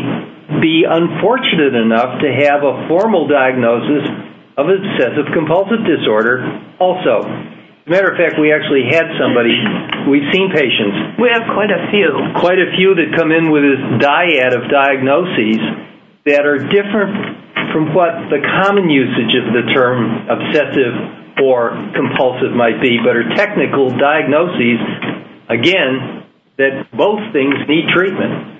[0.61, 4.07] be unfortunate enough to have a formal diagnosis
[4.55, 6.39] of obsessive compulsive disorder
[6.79, 7.25] also.
[7.25, 9.53] As a matter of fact, we actually had somebody,
[10.09, 11.19] we've seen patients.
[11.21, 12.09] We have quite a few.
[12.41, 15.61] Quite a few that come in with this dyad of diagnoses
[16.25, 20.95] that are different from what the common usage of the term obsessive
[21.43, 24.79] or compulsive might be, but are technical diagnoses,
[25.49, 26.25] again,
[26.57, 28.55] that both things need treatment.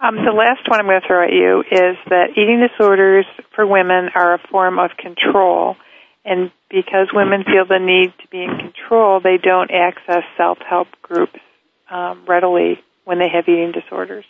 [0.00, 3.66] Um, the last one I'm going to throw at you is that eating disorders for
[3.66, 5.76] women are a form of control
[6.24, 11.38] and because women feel the need to be in control, they don't access self-help groups
[11.90, 14.24] um, readily when they have eating disorders.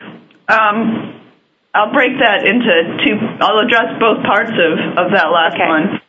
[0.00, 1.20] Um,
[1.74, 3.16] I'll break that into two.
[3.40, 5.68] I'll address both parts of, of that last okay.
[5.68, 6.00] one.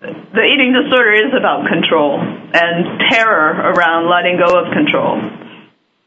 [0.00, 5.20] The eating disorder is about control and terror around letting go of control.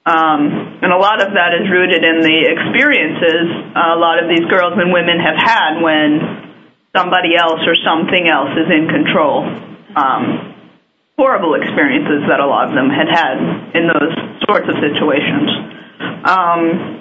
[0.03, 4.43] Um, and a lot of that is rooted in the experiences a lot of these
[4.49, 6.09] girls and women have had when
[6.97, 9.45] somebody else or something else is in control.
[9.93, 10.57] Um,
[11.13, 13.37] horrible experiences that a lot of them had had
[13.77, 14.13] in those
[14.49, 15.53] sorts of situations.
[16.25, 16.97] Um,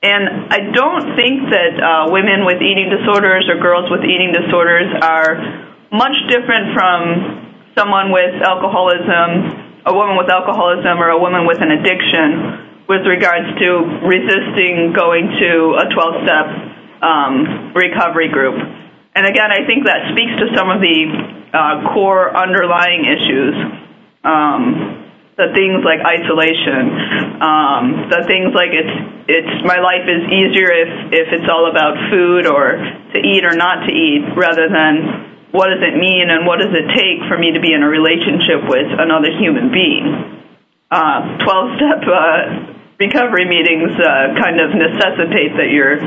[0.00, 4.88] and I don't think that uh, women with eating disorders or girls with eating disorders
[5.04, 11.62] are much different from someone with alcoholism, a woman with alcoholism, or a woman with
[11.62, 13.68] an addiction with regards to
[14.08, 16.46] resisting going to a 12 step
[17.04, 18.56] um, recovery group.
[19.14, 20.98] And again, I think that speaks to some of the
[21.52, 23.54] uh, core underlying issues.
[24.24, 25.04] Um,
[25.36, 28.94] the things like isolation, um, the things like it's
[29.30, 32.74] it's my life is easier if if it's all about food or
[33.14, 36.72] to eat or not to eat rather than what does it mean and what does
[36.72, 40.06] it take for me to be in a relationship with another human being.
[40.90, 46.00] Uh, 12 step uh, recovery meetings uh, kind of necessitate that you're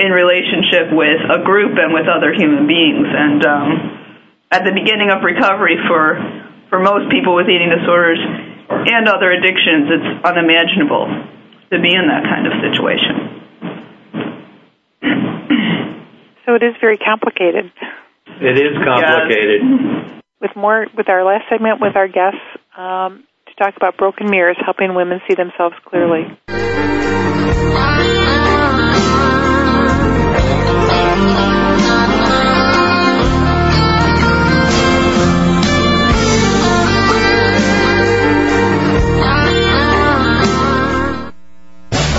[0.00, 3.68] in relationship with a group and with other human beings and um,
[4.50, 6.16] at the beginning of recovery for
[6.70, 8.18] for most people with eating disorders
[8.70, 11.06] and other addictions, it's unimaginable
[11.70, 13.40] to be in that kind of situation.
[16.46, 17.70] So it is very complicated.
[18.40, 19.60] It is complicated.
[19.62, 20.22] Yes.
[20.40, 22.40] With more, with our last segment with our guests
[22.76, 26.24] um, to talk about broken mirrors, helping women see themselves clearly.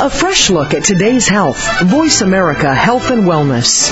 [0.03, 1.81] A fresh look at today's health.
[1.83, 3.91] Voice America Health and Wellness.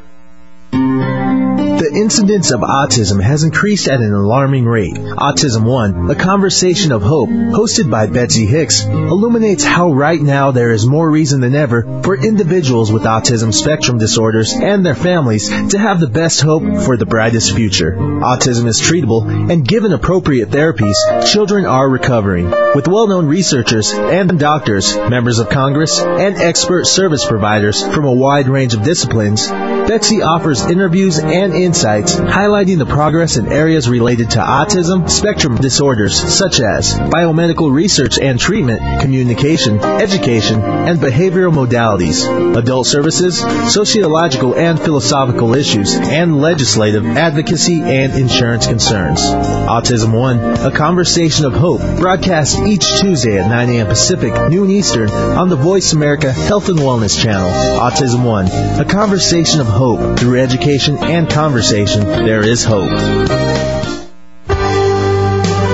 [1.81, 4.93] The incidence of autism has increased at an alarming rate.
[4.93, 10.69] Autism One, a conversation of hope, hosted by Betsy Hicks, illuminates how right now there
[10.73, 15.79] is more reason than ever for individuals with autism spectrum disorders and their families to
[15.79, 17.95] have the best hope for the brightest future.
[17.95, 22.51] Autism is treatable, and given appropriate therapies, children are recovering.
[22.75, 28.47] With well-known researchers and doctors, members of Congress, and expert service providers from a wide
[28.47, 29.49] range of disciplines,
[29.91, 36.15] Betsy offers interviews and insights highlighting the progress in areas related to autism spectrum disorders
[36.15, 42.23] such as biomedical research and treatment, communication, education, and behavioral modalities,
[42.57, 43.39] adult services,
[43.73, 49.19] sociological and philosophical issues, and legislative advocacy and insurance concerns.
[49.19, 53.87] Autism One, a conversation of hope, broadcast each Tuesday at 9 a.m.
[53.87, 57.49] Pacific, noon Eastern, on the Voice America Health and Wellness Channel.
[57.49, 58.47] Autism One,
[58.79, 59.80] a conversation of hope.
[59.81, 62.91] Through education and conversation, there is hope.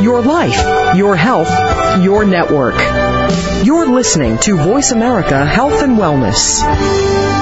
[0.02, 2.76] Your life, your health, your network.
[3.66, 7.37] You're listening to Voice America Health and Wellness.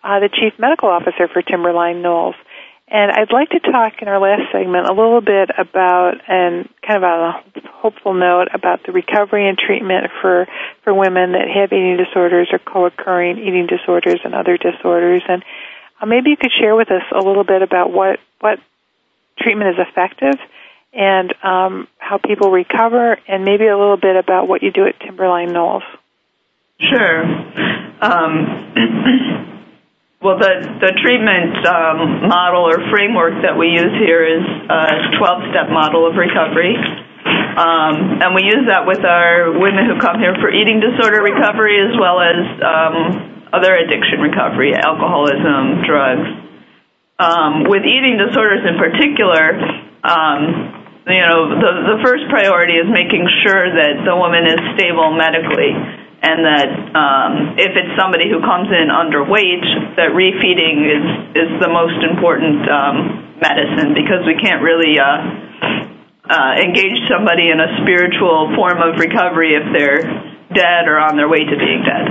[0.03, 2.35] uh, the Chief Medical Officer for Timberline Knolls.
[2.89, 6.97] And I'd like to talk in our last segment a little bit about, and kind
[6.97, 10.49] of on a hopeful note, about the recovery and treatment for,
[10.83, 15.23] for women that have eating disorders or co-occurring eating disorders and other disorders.
[15.29, 15.45] And
[16.07, 18.59] maybe you could share with us a little bit about what what
[19.39, 20.39] treatment is effective
[20.93, 24.99] and um, how people recover, and maybe a little bit about what you do at
[25.01, 25.85] Timberline Knolls.
[26.81, 27.23] Sure.
[28.03, 28.75] Um,
[30.23, 35.71] well, the the treatment um, model or framework that we use here is a 12-step
[35.71, 40.51] model of recovery, um, and we use that with our women who come here for
[40.51, 46.29] eating disorder recovery as well as um, other addiction recovery, alcoholism, drugs.
[47.21, 49.61] Um, with eating disorders in particular,
[50.03, 50.41] um,
[51.05, 55.77] you know, the the first priority is making sure that the woman is stable medically
[56.21, 61.69] and that um, if it's somebody who comes in underweight, that refeeding is is the
[61.73, 62.97] most important um,
[63.41, 65.21] medicine because we can't really uh,
[66.29, 70.05] uh, engage somebody in a spiritual form of recovery if they're
[70.53, 72.05] dead or on their way to being dead.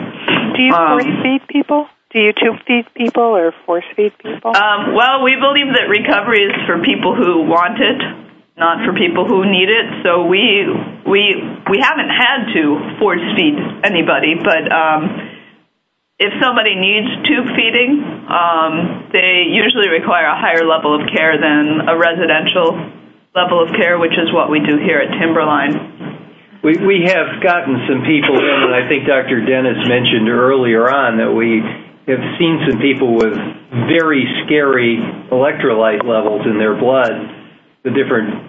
[0.55, 1.89] Do you Um, force feed people?
[2.11, 4.51] Do you tube feed people or force feed people?
[4.55, 8.01] Um, well, we believe that recovery is for people who want it,
[8.57, 10.03] not for people who need it.
[10.03, 10.65] So we
[11.05, 11.21] we
[11.69, 15.01] we haven't had to force feed anybody, but um,
[16.19, 21.87] if somebody needs tube feeding, um, they usually require a higher level of care than
[21.87, 22.75] a residential
[23.35, 26.18] level of care, which is what we do here at Timberline.
[26.61, 29.47] We have gotten some people in, and I think Dr.
[29.47, 31.63] Dennis mentioned earlier on that we
[32.11, 33.31] have seen some people with
[33.87, 34.99] very scary
[35.31, 37.15] electrolyte levels in their blood,
[37.87, 38.43] the different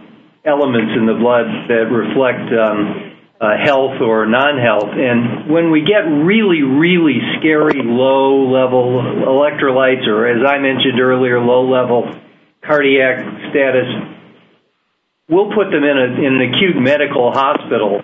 [0.44, 4.90] elements in the blood that reflect um, uh, health or non-health.
[4.90, 12.11] And when we get really, really scary low-level electrolytes, or as I mentioned earlier, low-level
[12.66, 13.22] cardiac
[13.54, 13.86] status,
[15.31, 18.03] we'll put them in, an acute medical hospital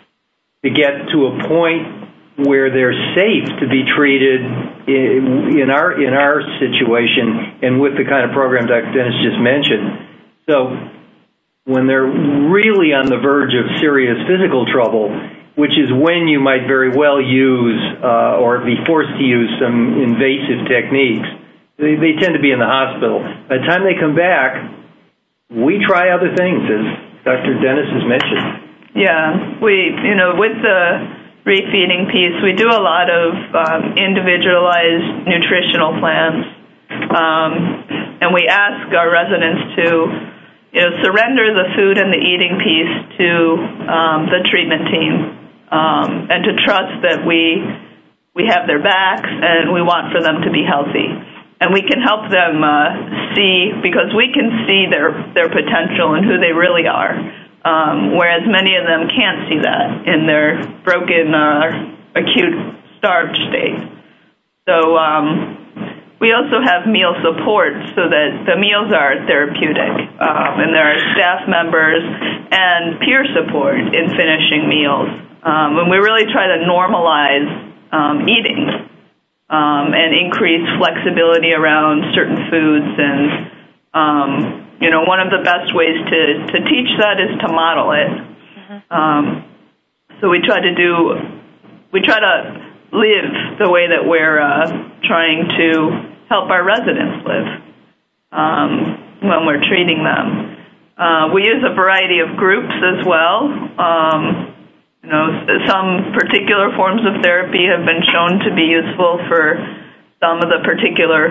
[0.65, 2.07] to get to a point
[2.39, 4.41] where they're safe to be treated
[4.87, 8.93] in, our in our situation and with the kind of program Dr.
[8.93, 10.07] Dennis just mentioned.
[10.49, 10.77] So
[11.65, 15.11] when they're really on the verge of serious physical trouble,
[15.57, 19.97] which is when you might very well use uh, or be forced to use some
[19.99, 21.27] invasive techniques,
[21.81, 23.25] they, they tend to be in the hospital.
[23.49, 24.61] By the time they come back,
[25.49, 27.59] we try other things, as Dr.
[27.59, 28.47] Dennis has mentioned.
[28.95, 30.83] Yeah, we, you know, with the
[31.43, 36.47] refeeding piece, we do a lot of um, individualized nutritional plans.
[36.87, 37.53] Um,
[38.23, 39.87] and we ask our residents to,
[40.71, 43.29] you know, surrender the food and the eating piece to
[43.91, 45.13] um, the treatment team
[45.75, 47.59] um, and to trust that we,
[48.39, 51.11] we have their backs and we want for them to be healthy.
[51.61, 56.25] And we can help them uh, see, because we can see their, their potential and
[56.25, 57.17] who they really are
[57.67, 62.55] um, whereas many of them can't see that in their broken, uh, acute,
[62.99, 63.75] starved state.
[64.69, 65.59] So um,
[66.21, 71.01] we also have meal support so that the meals are therapeutic, um, and there are
[71.19, 72.03] staff members
[72.55, 75.11] and peer support in finishing meals.
[75.43, 77.51] Um, and we really try to normalize
[77.91, 78.89] um, eating
[79.95, 83.53] and increase flexibility around certain foods and
[83.95, 86.21] um, you know, one of the best ways to,
[86.53, 88.13] to teach that is to model it.
[88.91, 89.45] Um,
[90.21, 91.17] so we try to do,
[91.93, 94.67] we try to live the way that we're uh,
[95.03, 97.49] trying to help our residents live
[98.33, 100.57] um, when we're treating them.
[100.99, 103.49] Uh, we use a variety of groups as well.
[105.07, 109.55] Some particular forms of therapy have been shown to be useful for
[110.19, 111.31] some of the particular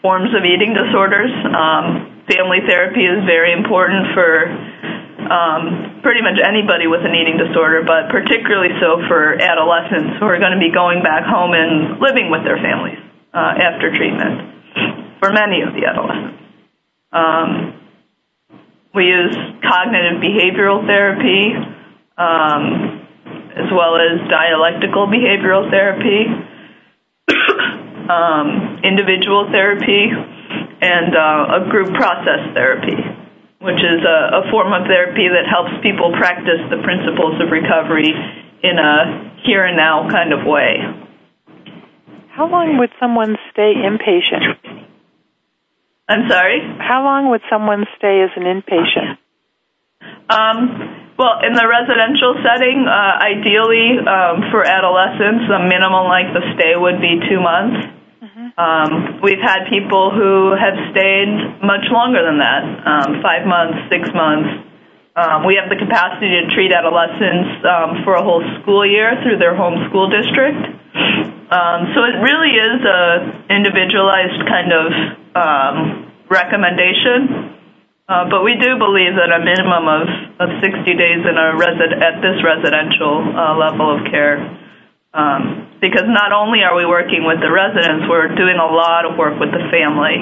[0.00, 1.34] forms of eating disorders.
[1.50, 4.30] Um, family therapy is very important for
[5.26, 10.38] um, pretty much anybody with an eating disorder, but particularly so for adolescents who are
[10.38, 13.02] going to be going back home and living with their families
[13.34, 14.54] uh, after treatment.
[15.18, 16.38] For many of the adolescents,
[17.10, 17.74] um,
[18.94, 19.34] we use
[19.66, 21.58] cognitive behavioral therapy
[23.56, 26.28] as well as dialectical behavioral therapy,
[28.12, 33.00] um, individual therapy and uh, a group process therapy,
[33.64, 38.12] which is a, a form of therapy that helps people practice the principles of recovery
[38.62, 40.76] in a here and now kind of way.
[42.28, 44.84] How long would someone stay inpatient?
[46.08, 46.60] I'm sorry?
[46.78, 49.16] How long would someone stay as an inpatient?
[50.28, 56.44] Um, well, in the residential setting, uh, ideally um, for adolescents, a minimum length of
[56.56, 57.96] stay would be two months.
[58.56, 64.08] Um, we've had people who have stayed much longer than that, um, five months, six
[64.16, 64.64] months.
[65.16, 69.36] Um, we have the capacity to treat adolescents um, for a whole school year through
[69.36, 70.56] their home school district.
[71.52, 73.00] Um, so it really is a
[73.52, 74.86] individualized kind of
[75.36, 75.76] um,
[76.28, 77.45] recommendation.
[78.06, 80.06] Uh, but we do believe that a minimum of,
[80.38, 84.38] of 60 days at this residential uh, level of care
[85.16, 89.16] Um, because not only are we working with the residents, we're doing a lot of
[89.16, 90.20] work with the family.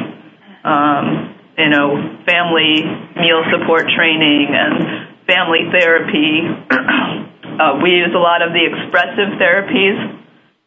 [0.62, 2.78] Um, you know, family
[3.18, 6.46] meal support training and family therapy.
[7.58, 10.23] uh, we use a lot of the expressive therapies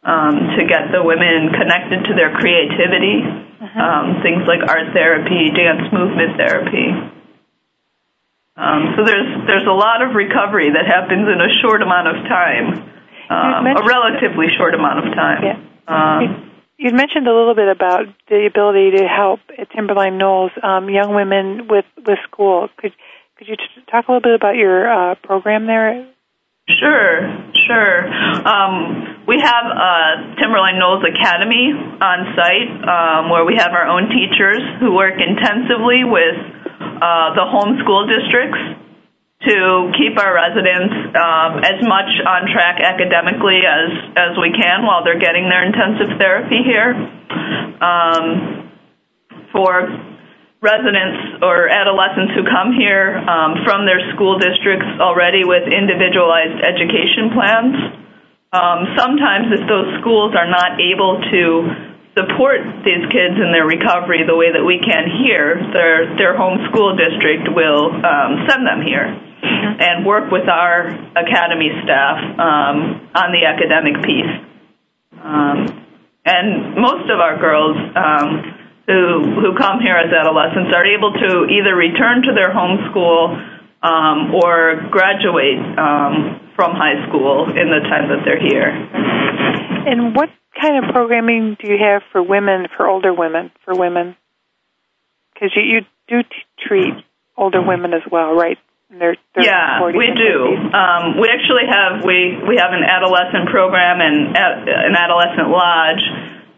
[0.08, 3.24] to get the women connected to their creativity.
[3.24, 3.76] Uh-huh.
[3.76, 6.88] Um, things like art therapy, dance movement therapy.
[8.56, 12.16] Um, so there's there's a lot of recovery that happens in a short amount of
[12.26, 12.88] time
[13.30, 15.44] um, a relatively short amount of time.
[15.44, 15.58] Yeah.
[15.88, 20.90] Um, You'd mentioned a little bit about the ability to help at Timberline Knolls um,
[20.90, 22.70] young women with with school.
[22.78, 22.94] Could
[23.38, 26.08] could you t- talk a little bit about your uh, program there?
[26.68, 27.24] Sure,
[27.64, 27.96] sure.
[28.44, 34.12] Um, we have uh, Timberline Knolls Academy on site um, where we have our own
[34.12, 36.36] teachers who work intensively with
[37.00, 38.60] uh, the home school districts
[39.48, 43.88] to keep our residents um, as much on track academically as
[44.18, 46.92] as we can while they're getting their intensive therapy here.
[47.80, 48.68] Um,
[49.54, 49.88] for
[50.62, 57.30] residents or adolescents who come here um, from their school districts already with individualized education
[57.34, 57.76] plans.
[58.50, 61.42] Um, sometimes, if those schools are not able to
[62.18, 66.58] support these kids in their recovery the way that we can here, their their home
[66.72, 69.78] school district will um, send them here mm-hmm.
[69.78, 74.34] and work with our academy staff um, on the academic piece.
[75.22, 75.86] Um,
[76.26, 78.57] and most of our girls um,
[78.88, 83.36] who who come here as adolescents are able to either return to their home school
[83.84, 88.72] um, or graduate um, from high school in the time that they're here.
[88.72, 90.30] And what
[90.60, 94.16] kind of programming do you have for women, for older women, for women?
[95.34, 96.30] Because you, you do t-
[96.68, 96.94] treat
[97.38, 98.58] older women as well, right?
[98.90, 100.56] They're, they're yeah, we do.
[100.74, 106.00] Um, we actually have we we have an adolescent program and an adolescent lodge,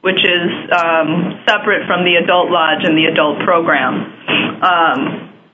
[0.02, 4.00] which is um, separate from the adult lodge and the adult program.
[4.64, 5.00] Um,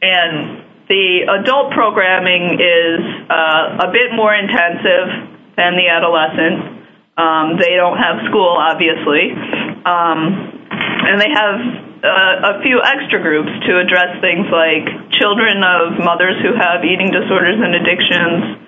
[0.02, 6.86] and the adult programming is uh, a bit more intensive than the adolescent.
[7.18, 11.58] Um, they don't have school, obviously, and they have
[12.06, 17.10] uh, a few extra groups to address things like children of mothers who have eating
[17.10, 18.62] disorders and addictions,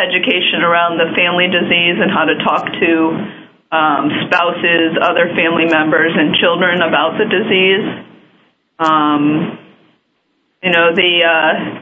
[0.00, 3.41] education around the family disease and how to talk to
[3.72, 8.04] spouses, other family members, and children about the disease.
[8.78, 9.58] Um,
[10.62, 11.80] you know, the uh,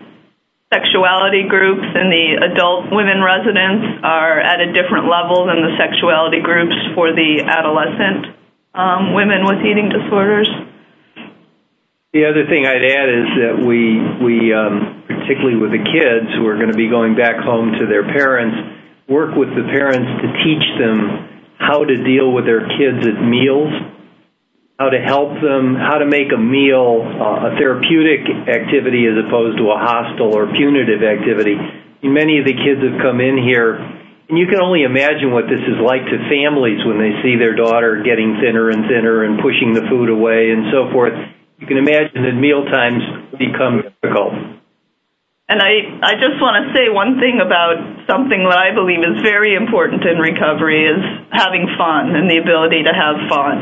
[0.72, 6.40] sexuality groups and the adult women residents are at a different level than the sexuality
[6.40, 8.38] groups for the adolescent
[8.74, 10.46] um, women with eating disorders.
[12.14, 16.46] The other thing I'd add is that we we um, particularly with the kids who
[16.46, 18.54] are going to be going back home to their parents,
[19.08, 21.30] work with the parents to teach them
[21.60, 23.70] how to deal with their kids at meals,
[24.80, 29.60] how to help them, how to make a meal uh, a therapeutic activity as opposed
[29.60, 31.54] to a hostile or punitive activity.
[32.02, 33.76] Many of the kids have come in here
[34.30, 37.58] and you can only imagine what this is like to families when they see their
[37.58, 41.18] daughter getting thinner and thinner and pushing the food away and so forth.
[41.58, 43.02] You can imagine that meal times
[43.34, 44.60] become difficult.
[45.50, 49.58] And I, just want to say one thing about something that I believe is very
[49.58, 51.02] important in recovery is
[51.34, 53.56] having fun and the ability to have fun.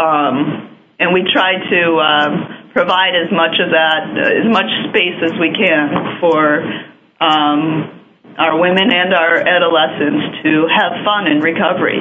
[0.00, 0.34] Um,
[0.96, 2.32] and we try to um,
[2.72, 6.64] provide as much of that, as much space as we can for
[7.20, 8.00] um,
[8.40, 12.00] our women and our adolescents to have fun in recovery.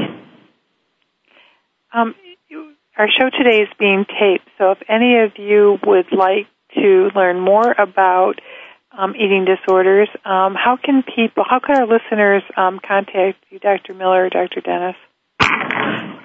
[1.91, 7.39] Our show today is being taped, so if any of you would like to learn
[7.39, 8.39] more about
[8.97, 13.93] um, eating disorders, um, how can people, how can our listeners um, contact you, Dr.
[13.93, 14.61] Miller or Dr.
[14.61, 14.95] Dennis?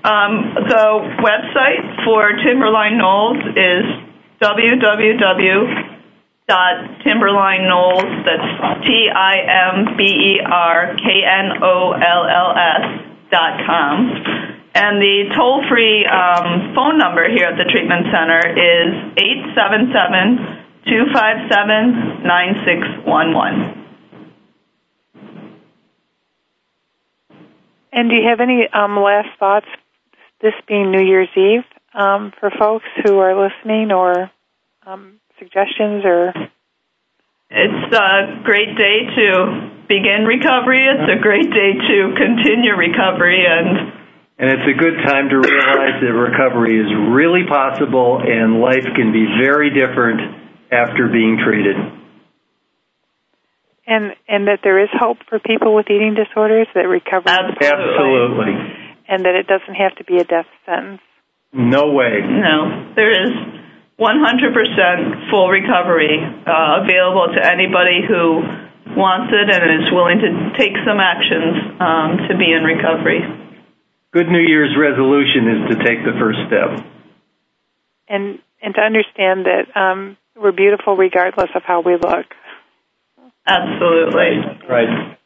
[0.04, 0.84] Um, the
[1.24, 3.84] website for Timberline Knolls is
[4.40, 5.94] www
[6.46, 7.24] dot That's
[8.84, 12.84] T I M B E R K N O L L S
[13.30, 14.12] dot com.
[14.74, 19.88] And the toll free um, phone number here at the treatment center is eight seven
[19.94, 23.84] seven two five seven nine six one one.
[27.92, 29.66] And do you have any um, last thoughts,
[30.42, 31.62] this being New Year's Eve,
[31.94, 34.30] um, for folks who are listening or
[34.84, 36.34] um, suggestions or?
[37.50, 40.82] It's a great day to begin recovery.
[40.90, 44.02] It's a great day to continue recovery and
[44.36, 49.12] and it's a good time to realize that recovery is really possible and life can
[49.14, 50.43] be very different
[50.74, 51.76] after being treated.
[53.86, 58.52] and and that there is hope for people with eating disorders that recover Absolutely.
[59.08, 61.02] and that it doesn't have to be a death sentence.
[61.52, 62.18] No way.
[62.24, 63.30] No, there is
[64.00, 68.42] 100% full recovery uh, available to anybody who
[68.98, 73.22] wants it and is willing to take some actions um, to be in recovery.
[74.12, 76.84] Good New Year's resolution is to take the first step.
[78.08, 82.26] And and to understand that um, we're beautiful regardless of how we look.
[83.46, 84.66] Absolutely.
[84.68, 85.18] Right.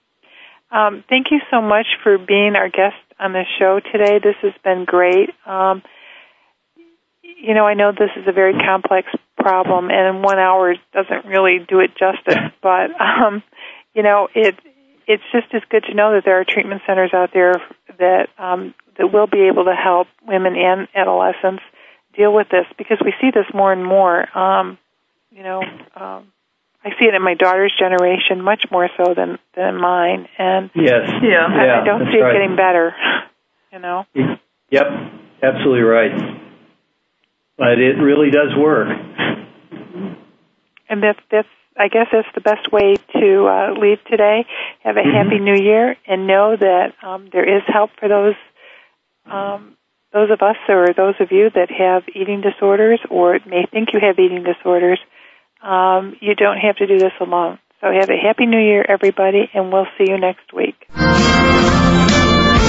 [0.71, 4.19] Um, thank you so much for being our guest on the show today.
[4.23, 5.31] This has been great.
[5.47, 5.83] Um,
[7.23, 11.65] you know, I know this is a very complex problem, and one hour doesn't really
[11.67, 12.43] do it justice.
[12.61, 13.43] But um,
[13.95, 14.57] you know, it
[15.07, 17.55] it's just as good to know that there are treatment centers out there
[17.99, 21.63] that um, that will be able to help women and adolescents
[22.17, 24.37] deal with this because we see this more and more.
[24.37, 24.77] Um,
[25.31, 25.63] you know,
[25.97, 26.33] um,
[26.85, 31.11] I see it in my daughter's generation much more so than than mine, and Yes.
[31.23, 31.47] Yeah.
[31.49, 32.33] I, Yeah, I don't see it right.
[32.33, 32.95] getting better.
[33.71, 34.07] You know.
[34.71, 34.87] Yep.
[35.43, 36.11] Absolutely right.
[37.59, 38.89] But it really does work.
[40.89, 44.47] And that's that's I guess that's the best way to uh, leave today.
[44.85, 48.35] Have a happy New Year, and know that um, there is help for those
[49.27, 49.77] um,
[50.13, 54.01] those of us or those of you that have eating disorders or may think you
[54.01, 54.99] have eating disorders.
[55.63, 57.59] Um, you don't have to do this alone.
[57.81, 60.75] So have a happy New Year, everybody, and we'll see you next week.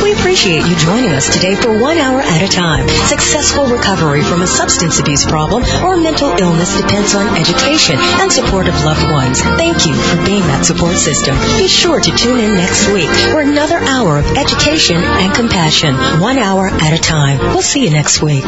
[0.03, 2.87] We appreciate you joining us today for one hour at a time.
[2.87, 8.67] Successful recovery from a substance abuse problem or mental illness depends on education and support
[8.67, 9.41] of loved ones.
[9.41, 11.35] Thank you for being that support system.
[11.57, 16.37] Be sure to tune in next week for another hour of education and compassion, one
[16.37, 17.39] hour at a time.
[17.39, 18.45] We'll see you next week.